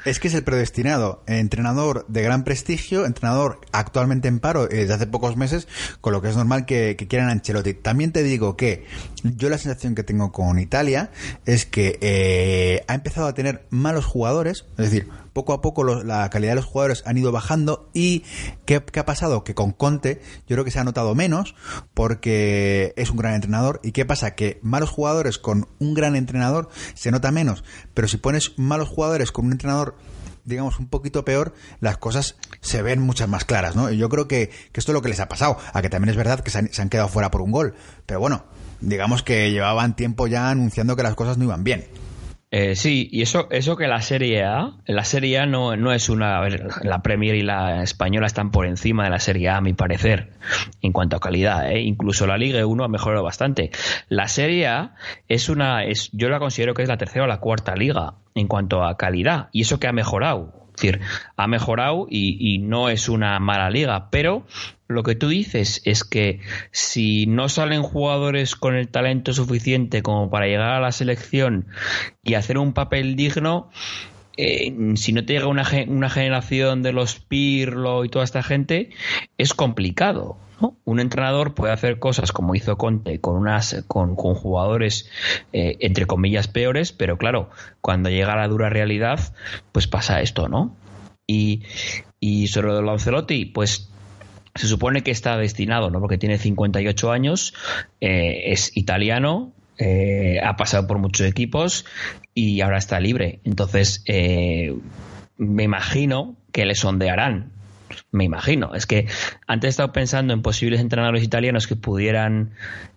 Es 0.05 0.21
que 0.21 0.29
es 0.29 0.35
el 0.35 0.45
predestinado, 0.45 1.23
entrenador 1.27 2.05
de 2.09 2.23
gran 2.23 2.45
prestigio, 2.45 3.07
entrenador 3.07 3.61
actualmente 3.73 4.29
en 4.29 4.39
paro 4.39 4.65
eh, 4.65 4.77
desde 4.77 4.95
hace 4.95 5.07
pocos 5.07 5.37
meses, 5.37 5.67
con 6.03 6.13
lo 6.13 6.21
que 6.21 6.29
es 6.29 6.37
normal 6.37 6.67
que, 6.67 6.97
quieran 7.09 7.31
Ancelotti. 7.31 7.73
También 7.73 8.13
te 8.13 8.23
digo 8.23 8.55
que 8.55 8.85
yo 9.23 9.49
la 9.49 9.57
sensación 9.57 9.95
que 9.95 10.03
tengo 10.03 10.31
con 10.31 10.59
Italia 10.59 11.11
es 11.47 11.65
que 11.65 11.99
eh, 12.03 12.85
ha 12.87 12.95
empezado 12.95 13.29
a 13.29 13.35
tener 13.35 13.67
malos 13.71 14.05
jugadores, 14.05 14.67
es 14.77 14.91
decir, 14.91 15.09
poco 15.35 15.53
a 15.53 15.61
poco 15.61 15.85
la 15.85 16.31
calidad 16.31 16.53
de 16.53 16.57
los 16.57 16.65
jugadores 16.65 17.03
han 17.07 17.19
ido 17.19 17.33
bajando 17.33 17.91
y 17.93 18.23
¿qué, 18.65 18.77
ha 18.77 19.05
pasado? 19.05 19.45
Que 19.45 19.55
con 19.55 19.73
Conte 19.73 20.23
yo 20.47 20.55
creo 20.55 20.65
que 20.65 20.71
se 20.71 20.79
ha 20.79 20.85
notado 20.85 21.15
menos 21.15 21.55
porque 21.93 22.95
es 22.97 23.11
un 23.11 23.17
gran 23.17 23.35
entrenador 23.35 23.81
y 23.83 23.93
¿qué 23.93 24.07
pasa? 24.07 24.35
Que 24.35 24.61
malos 24.63 24.91
jugadores 24.91 25.39
con 25.39 25.67
un 25.81 25.93
gran 25.93 26.15
entrenador 26.17 26.69
se 26.95 27.11
nota 27.11 27.33
menos, 27.33 27.65
pero 27.93 28.09
si 28.09 28.17
pones 28.17 28.53
malos 28.57 28.89
jugadores 28.89 29.33
con 29.33 29.47
un 29.47 29.53
entrenador 29.53 29.94
digamos, 30.45 30.79
un 30.79 30.89
poquito 30.89 31.25
peor, 31.25 31.55
las 31.81 31.97
cosas 31.99 32.37
se 32.61 32.83
ven 32.83 33.01
muchas 33.01 33.29
más 33.29 33.45
claras, 33.45 33.77
¿no? 33.77 33.91
Y 33.91 33.97
yo 33.97 34.09
creo 34.09 34.29
que, 34.29 34.51
esto 34.73 34.93
es 34.93 34.95
lo 34.95 35.03
que 35.03 35.09
les 35.09 35.21
ha 35.21 35.29
pasado, 35.29 35.59
a 35.73 35.83
que 35.83 35.89
también 35.89 36.11
es 36.11 36.17
verdad 36.17 36.41
que 36.41 36.51
se 36.51 36.59
han, 36.59 36.73
se 36.73 36.83
han, 36.83 36.89
quedado 36.89 37.09
fuera 37.09 37.31
por 37.31 37.43
un 37.43 37.51
gol, 37.51 37.75
pero 38.07 38.21
bueno, 38.21 38.45
digamos 38.81 39.23
que 39.23 39.51
llevaban 39.51 39.97
tiempo 39.97 40.27
ya 40.27 40.51
anunciando 40.51 40.97
que 40.97 41.03
las 41.03 41.15
cosas 41.15 41.39
no 41.39 41.45
iban 41.45 41.65
bien. 41.65 41.87
Eh, 42.57 42.77
sí, 42.77 43.09
y 43.11 43.23
eso, 43.23 43.49
eso 43.51 43.77
que 43.77 43.89
la 43.89 44.01
Serie 44.01 44.45
A, 44.45 44.75
la 44.87 45.05
Serie 45.05 45.41
A 45.41 45.47
no, 45.47 45.77
no 45.77 45.93
es 45.93 46.09
una. 46.09 46.41
La 46.83 47.03
Premier 47.03 47.35
y 47.35 47.43
la 47.43 47.83
Española 47.83 48.29
están 48.29 48.53
por 48.53 48.65
encima 48.65 49.03
de 49.03 49.11
la 49.11 49.19
Serie 49.19 49.49
A, 49.49 49.57
a 49.57 49.61
mi 49.61 49.73
parecer, 49.73 50.31
en 50.81 50.93
cuanto 50.93 51.17
a 51.17 51.21
calidad. 51.21 51.73
¿eh? 51.73 51.81
Incluso 51.81 52.29
la 52.29 52.39
Liga 52.39 52.65
1 52.65 52.85
ha 52.85 52.87
mejorado 52.87 53.25
bastante. 53.25 53.73
La 54.09 54.29
Serie 54.29 54.69
A 54.69 54.95
es 55.27 55.49
una. 55.49 55.83
Es, 55.83 56.11
yo 56.13 56.29
la 56.29 56.39
considero 56.39 56.75
que 56.75 56.83
es 56.83 56.89
la 56.89 56.97
tercera 56.97 57.25
o 57.25 57.27
la 57.27 57.41
cuarta 57.41 57.75
liga 57.75 58.15
en 58.37 58.47
cuanto 58.47 58.85
a 58.85 58.97
calidad, 58.97 59.49
y 59.51 59.63
eso 59.63 59.81
que 59.81 59.89
ha 59.89 59.93
mejorado. 59.93 60.64
Es 60.75 60.83
decir, 60.83 61.01
ha 61.37 61.47
mejorado 61.47 62.07
y, 62.11 62.55
y 62.55 62.59
no 62.59 62.89
es 62.89 63.09
una 63.09 63.39
mala 63.39 63.71
liga, 63.71 64.11
pero 64.11 64.45
lo 64.89 65.03
que 65.03 65.15
tú 65.15 65.29
dices 65.29 65.81
es 65.85 66.05
que 66.05 66.41
si 66.71 67.27
no 67.27 67.49
salen 67.49 67.83
jugadores 67.83 68.55
con 68.57 68.75
el 68.75 68.89
talento 68.89 69.33
suficiente 69.33 70.03
como 70.03 70.31
para 70.31 70.47
llegar 70.47 70.71
a 70.71 70.81
la 70.81 70.93
selección 70.93 71.69
y 72.23 72.35
hacer 72.35 72.59
un 72.59 72.73
papel 72.73 73.17
digno, 73.17 73.71
eh, 74.37 74.95
si 74.97 75.13
no 75.13 75.25
te 75.25 75.35
llega 75.35 75.47
una, 75.47 75.65
una, 75.89 76.11
generación 76.11 76.83
de 76.83 76.93
los 76.93 77.21
Pirlo 77.21 78.05
y 78.05 78.09
toda 78.09 78.25
esta 78.25 78.43
gente, 78.43 78.91
es 79.39 79.55
complicado. 79.55 80.37
¿no? 80.61 80.77
Un 80.85 81.01
entrenador 81.01 81.55
puede 81.55 81.73
hacer 81.73 81.99
cosas 81.99 82.33
como 82.33 82.55
hizo 82.55 82.77
Conte 82.77 83.21
con 83.21 83.37
unas 83.37 83.85
con, 83.89 84.17
con 84.17 84.35
jugadores 84.35 85.11
eh, 85.53 85.77
entre 85.81 86.07
comillas 86.07 86.49
peores, 86.49 86.93
pero 86.93 87.19
claro, 87.19 87.51
cuando 87.81 88.11
llega 88.11 88.37
la 88.37 88.49
dura 88.49 88.71
realidad, 88.71 89.21
pues 89.73 89.87
pasa 89.87 90.21
esto, 90.21 90.49
¿no? 90.49 90.77
Y, 91.27 91.63
y 92.21 92.49
sobre 92.49 92.69
lo 92.69 92.77
de 92.77 92.83
Lancelotti, 92.83 93.47
pues 93.47 93.91
se 94.55 94.69
supone 94.69 95.03
que 95.03 95.11
está 95.11 95.37
destinado, 95.37 95.91
¿no? 95.91 96.01
Porque 96.01 96.19
tiene 96.19 96.39
58 96.39 97.11
años, 97.11 97.55
eh, 98.01 98.53
es 98.53 98.77
italiano, 98.77 99.53
eh, 99.79 100.41
ha 100.43 100.57
pasado 100.57 100.87
por 100.87 100.99
muchos 100.99 101.27
equipos 101.27 101.85
y 102.35 102.61
ahora 102.61 102.79
está 102.79 103.01
libre. 103.01 103.41
Entonces, 103.45 104.03
eh, 104.07 104.75
me 105.37 105.65
imagino 105.65 106.37
que 106.53 106.65
le 106.65 106.75
sondearán. 106.75 107.53
Me 108.11 108.25
imagino. 108.25 108.75
Es 108.75 108.87
que 108.87 109.07
antes 109.47 109.69
he 109.69 109.71
estado 109.71 109.93
pensando 109.93 110.33
en 110.33 110.43
posibles 110.43 110.81
entrenadores 110.81 111.23
italianos 111.23 111.67
que 111.67 111.77
pudieran. 111.77 112.53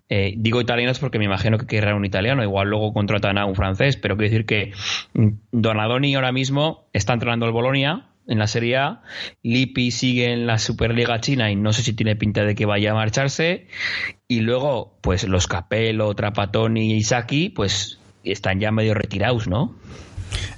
Eh, 0.08 0.34
digo 0.38 0.60
italianos 0.60 0.98
porque 0.98 1.18
me 1.18 1.26
imagino 1.26 1.58
que 1.58 1.66
querrán 1.66 1.94
un 1.96 2.04
italiano. 2.04 2.42
Igual 2.42 2.68
luego 2.68 2.92
contratan 2.92 3.38
a 3.38 3.44
un 3.44 3.54
francés. 3.54 3.96
Pero 3.96 4.16
quiero 4.16 4.30
decir 4.30 4.46
que 4.46 4.72
Donadoni 5.52 6.14
ahora 6.14 6.32
mismo 6.32 6.88
está 6.92 7.12
entrenando 7.12 7.46
el 7.46 7.52
Bolonia 7.52 8.07
en 8.28 8.38
la 8.38 8.46
Serie 8.46 8.76
A. 8.76 9.02
Lippi 9.42 9.90
sigue 9.90 10.32
en 10.32 10.46
la 10.46 10.58
Superliga 10.58 11.20
China 11.20 11.50
y 11.50 11.56
no 11.56 11.72
sé 11.72 11.82
si 11.82 11.94
tiene 11.94 12.14
pinta 12.14 12.44
de 12.44 12.54
que 12.54 12.66
vaya 12.66 12.92
a 12.92 12.94
marcharse. 12.94 13.66
Y 14.28 14.40
luego, 14.40 14.98
pues 15.00 15.24
los 15.24 15.46
Capello, 15.46 16.14
Trapatoni 16.14 16.92
y 16.92 16.96
Isaki, 16.98 17.48
pues 17.48 17.98
están 18.22 18.60
ya 18.60 18.70
medio 18.70 18.94
retirados, 18.94 19.48
¿no? 19.48 19.74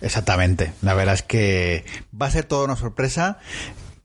Exactamente. 0.03 0.73
La 0.83 0.95
verdad 0.95 1.15
es 1.15 1.23
que 1.23 1.85
va 2.21 2.27
a 2.27 2.31
ser 2.31 2.45
toda 2.45 2.65
una 2.65 2.77
sorpresa 2.77 3.39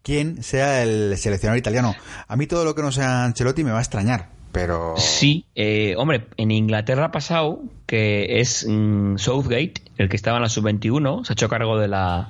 quién 0.03 0.43
sea 0.43 0.83
el 0.83 1.17
seleccionador 1.17 1.57
italiano. 1.57 1.95
A 2.27 2.35
mí 2.35 2.45
todo 2.45 2.63
lo 2.63 2.75
que 2.75 2.83
no 2.83 2.91
sea 2.91 3.25
Ancelotti 3.25 3.63
me 3.63 3.71
va 3.71 3.79
a 3.79 3.81
extrañar. 3.81 4.34
Pero... 4.55 4.93
Sí, 4.95 5.43
eh, 5.53 5.95
hombre, 5.97 6.27
en 6.37 6.49
Inglaterra 6.49 7.07
ha 7.07 7.11
pasado 7.11 7.61
que 7.85 8.39
es 8.39 8.65
mm, 8.65 9.17
Southgate, 9.17 9.73
el 9.97 10.07
que 10.07 10.15
estaba 10.15 10.37
en 10.37 10.43
la 10.43 10.49
sub-21, 10.49 11.25
se 11.25 11.33
ha 11.33 11.35
hecho 11.35 11.49
cargo 11.49 11.77
de 11.77 11.89
la, 11.89 12.29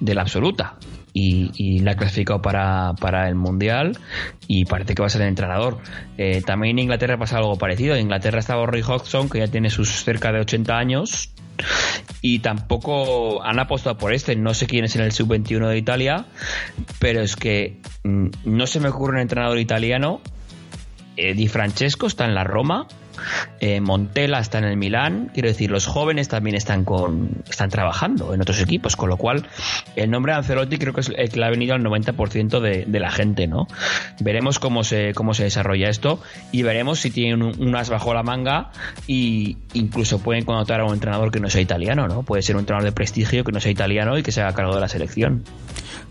de 0.00 0.14
la 0.14 0.22
absoluta 0.22 0.76
y, 1.12 1.50
y 1.54 1.80
la 1.80 1.90
ha 1.92 1.96
clasificado 1.96 2.40
para, 2.40 2.94
para, 2.98 3.28
el 3.28 3.34
Mundial 3.34 3.98
y 4.48 4.64
parece 4.64 4.94
que 4.94 5.02
va 5.02 5.08
a 5.08 5.10
ser 5.10 5.20
el 5.20 5.28
entrenador. 5.28 5.76
Eh, 6.16 6.40
también 6.46 6.78
en 6.78 6.84
Inglaterra 6.84 7.16
ha 7.16 7.18
pasado 7.18 7.42
algo 7.42 7.58
parecido. 7.58 7.94
En 7.94 8.04
Inglaterra 8.04 8.38
estaba 8.38 8.64
Roy 8.64 8.80
Hodgson, 8.80 9.28
que 9.28 9.40
ya 9.40 9.48
tiene 9.48 9.68
sus 9.68 9.90
cerca 10.02 10.32
de 10.32 10.40
80 10.40 10.78
años, 10.78 11.30
y 12.22 12.38
tampoco 12.38 13.42
han 13.44 13.58
apostado 13.58 13.98
por 13.98 14.14
este. 14.14 14.34
No 14.34 14.54
sé 14.54 14.66
quién 14.66 14.86
es 14.86 14.96
en 14.96 15.02
el 15.02 15.12
sub-21 15.12 15.68
de 15.68 15.76
Italia, 15.76 16.24
pero 17.00 17.20
es 17.20 17.36
que 17.36 17.82
mm, 18.04 18.28
no 18.46 18.66
se 18.66 18.80
me 18.80 18.88
ocurre 18.88 19.16
un 19.16 19.20
entrenador 19.20 19.58
italiano 19.58 20.22
eh, 21.20 21.48
Francesco 21.48 22.06
está 22.06 22.24
en 22.24 22.34
la 22.34 22.44
Roma, 22.44 22.86
eh, 23.60 23.80
Montella 23.80 24.38
está 24.38 24.58
en 24.58 24.64
el 24.64 24.76
Milán, 24.76 25.30
quiero 25.32 25.48
decir, 25.48 25.70
los 25.70 25.86
jóvenes 25.86 26.28
también 26.28 26.56
están 26.56 26.84
con 26.84 27.42
están 27.48 27.70
trabajando 27.70 28.34
en 28.34 28.40
otros 28.40 28.60
equipos, 28.60 28.96
con 28.96 29.08
lo 29.08 29.16
cual 29.16 29.46
el 29.96 30.10
nombre 30.10 30.32
de 30.32 30.38
Ancelotti 30.38 30.78
creo 30.78 30.92
que 30.92 31.00
es 31.00 31.10
el 31.14 31.28
que 31.30 31.38
le 31.38 31.46
ha 31.46 31.50
venido 31.50 31.74
al 31.74 31.82
90% 31.82 32.60
de, 32.60 33.00
la 33.00 33.10
gente, 33.10 33.46
¿no? 33.46 33.66
Veremos 34.20 34.58
cómo 34.58 34.84
se, 34.84 35.14
cómo 35.14 35.32
se 35.32 35.44
desarrolla 35.44 35.88
esto 35.88 36.20
y 36.52 36.62
veremos 36.62 37.00
si 37.00 37.10
tienen 37.10 37.42
un, 37.42 37.74
as 37.74 37.88
bajo 37.88 38.12
la 38.12 38.22
manga 38.22 38.70
y 39.06 39.56
incluso 39.72 40.18
pueden 40.18 40.44
connotar 40.44 40.80
a 40.80 40.84
un 40.84 40.92
entrenador 40.92 41.30
que 41.30 41.40
no 41.40 41.48
sea 41.48 41.62
italiano, 41.62 42.08
¿no? 42.08 42.22
Puede 42.22 42.42
ser 42.42 42.56
un 42.56 42.60
entrenador 42.60 42.84
de 42.84 42.92
prestigio 42.92 43.44
que 43.44 43.52
no 43.52 43.60
sea 43.60 43.70
italiano 43.70 44.18
y 44.18 44.22
que 44.22 44.32
se 44.32 44.42
haga 44.42 44.54
cargo 44.54 44.74
de 44.74 44.80
la 44.80 44.88
selección. 44.88 45.44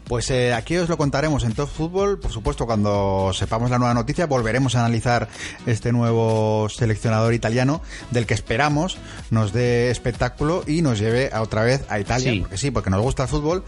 Pues 0.09 0.31
eh, 0.31 0.55
aquí 0.55 0.75
os 0.75 0.89
lo 0.89 0.97
contaremos 0.97 1.43
en 1.43 1.53
Top 1.53 1.69
Fútbol. 1.69 2.19
Por 2.19 2.31
supuesto, 2.31 2.65
cuando 2.65 3.29
sepamos 3.31 3.69
la 3.69 3.77
nueva 3.77 3.93
noticia, 3.93 4.25
volveremos 4.25 4.75
a 4.75 4.79
analizar 4.79 5.29
este 5.67 5.91
nuevo 5.91 6.67
seleccionador 6.99 7.33
italiano, 7.33 7.81
del 8.11 8.25
que 8.25 8.33
esperamos 8.33 8.97
nos 9.31 9.53
dé 9.53 9.89
espectáculo 9.89 10.63
y 10.67 10.81
nos 10.81 10.99
lleve 10.99 11.29
a 11.31 11.41
otra 11.41 11.63
vez 11.63 11.83
a 11.89 11.99
Italia. 11.99 12.31
Sí. 12.31 12.39
Porque 12.41 12.57
sí, 12.57 12.71
porque 12.71 12.89
nos 12.89 13.01
gusta 13.01 13.23
el 13.23 13.29
fútbol, 13.29 13.63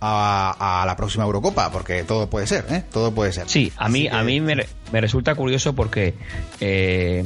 a, 0.00 0.82
a, 0.82 0.86
la 0.86 0.96
próxima 0.96 1.24
Eurocopa, 1.24 1.70
porque 1.70 2.02
todo 2.02 2.28
puede 2.28 2.46
ser, 2.46 2.66
¿eh? 2.70 2.84
Todo 2.92 3.12
puede 3.12 3.32
ser. 3.32 3.48
Sí, 3.48 3.72
a 3.76 3.88
mí, 3.88 4.02
que... 4.02 4.10
a 4.10 4.22
mí 4.24 4.40
me, 4.40 4.66
me, 4.92 5.00
resulta 5.00 5.34
curioso 5.34 5.74
porque. 5.74 6.14
Eh, 6.60 7.24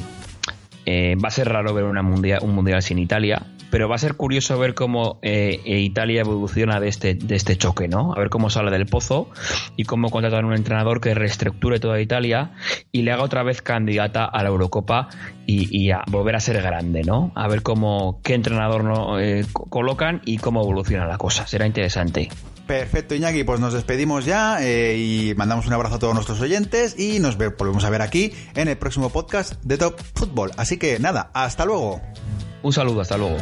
eh, 0.86 1.16
va 1.22 1.28
a 1.28 1.32
ser 1.32 1.48
raro 1.48 1.74
ver 1.74 1.84
una 1.84 2.02
mundial, 2.02 2.40
un 2.42 2.54
mundial 2.54 2.80
sin 2.80 2.98
Italia, 2.98 3.42
pero 3.70 3.88
va 3.88 3.96
a 3.96 3.98
ser 3.98 4.14
curioso 4.14 4.58
ver 4.58 4.74
cómo 4.74 5.18
eh, 5.22 5.60
Italia 5.66 6.20
evoluciona 6.20 6.80
de 6.80 6.88
este, 6.88 7.14
de 7.14 7.34
este 7.34 7.56
choque, 7.56 7.88
¿no? 7.88 8.14
A 8.14 8.18
ver 8.18 8.30
cómo 8.30 8.50
sale 8.50 8.70
del 8.70 8.86
pozo 8.86 9.28
y 9.76 9.84
cómo 9.84 10.10
contratan 10.10 10.44
un 10.44 10.54
entrenador 10.54 11.00
que 11.00 11.14
reestructure 11.14 11.80
toda 11.80 12.00
Italia 12.00 12.52
y 12.92 13.02
le 13.02 13.12
haga 13.12 13.24
otra 13.24 13.42
vez 13.42 13.62
candidata 13.62 14.24
a 14.24 14.42
la 14.42 14.48
Eurocopa 14.48 15.08
y, 15.46 15.90
a 15.90 16.02
volver 16.08 16.36
a 16.36 16.40
ser 16.40 16.60
grande, 16.62 17.02
¿no? 17.02 17.32
A 17.34 17.48
ver 17.48 17.62
cómo 17.62 18.20
qué 18.22 18.34
entrenador 18.34 18.84
no, 18.84 19.20
eh, 19.20 19.44
colocan 19.52 20.22
y 20.24 20.38
cómo 20.38 20.62
evoluciona 20.62 21.06
la 21.06 21.18
cosa. 21.18 21.46
Será 21.46 21.66
interesante. 21.66 22.28
Perfecto, 22.66 23.14
Iñaki, 23.14 23.44
pues 23.44 23.60
nos 23.60 23.72
despedimos 23.72 24.24
ya 24.24 24.58
eh, 24.60 24.98
y 24.98 25.34
mandamos 25.36 25.68
un 25.68 25.72
abrazo 25.72 25.96
a 25.96 25.98
todos 26.00 26.14
nuestros 26.14 26.40
oyentes 26.40 26.98
y 26.98 27.20
nos 27.20 27.36
volvemos 27.36 27.84
a 27.84 27.90
ver 27.90 28.02
aquí 28.02 28.32
en 28.56 28.66
el 28.66 28.76
próximo 28.76 29.10
podcast 29.10 29.54
de 29.62 29.78
Top 29.78 30.00
Fútbol. 30.14 30.50
Así 30.76 30.80
que 30.80 30.98
nada, 30.98 31.30
hasta 31.32 31.64
luego. 31.64 32.02
Un 32.62 32.70
saludo, 32.70 33.00
hasta 33.00 33.16
luego. 33.16 33.38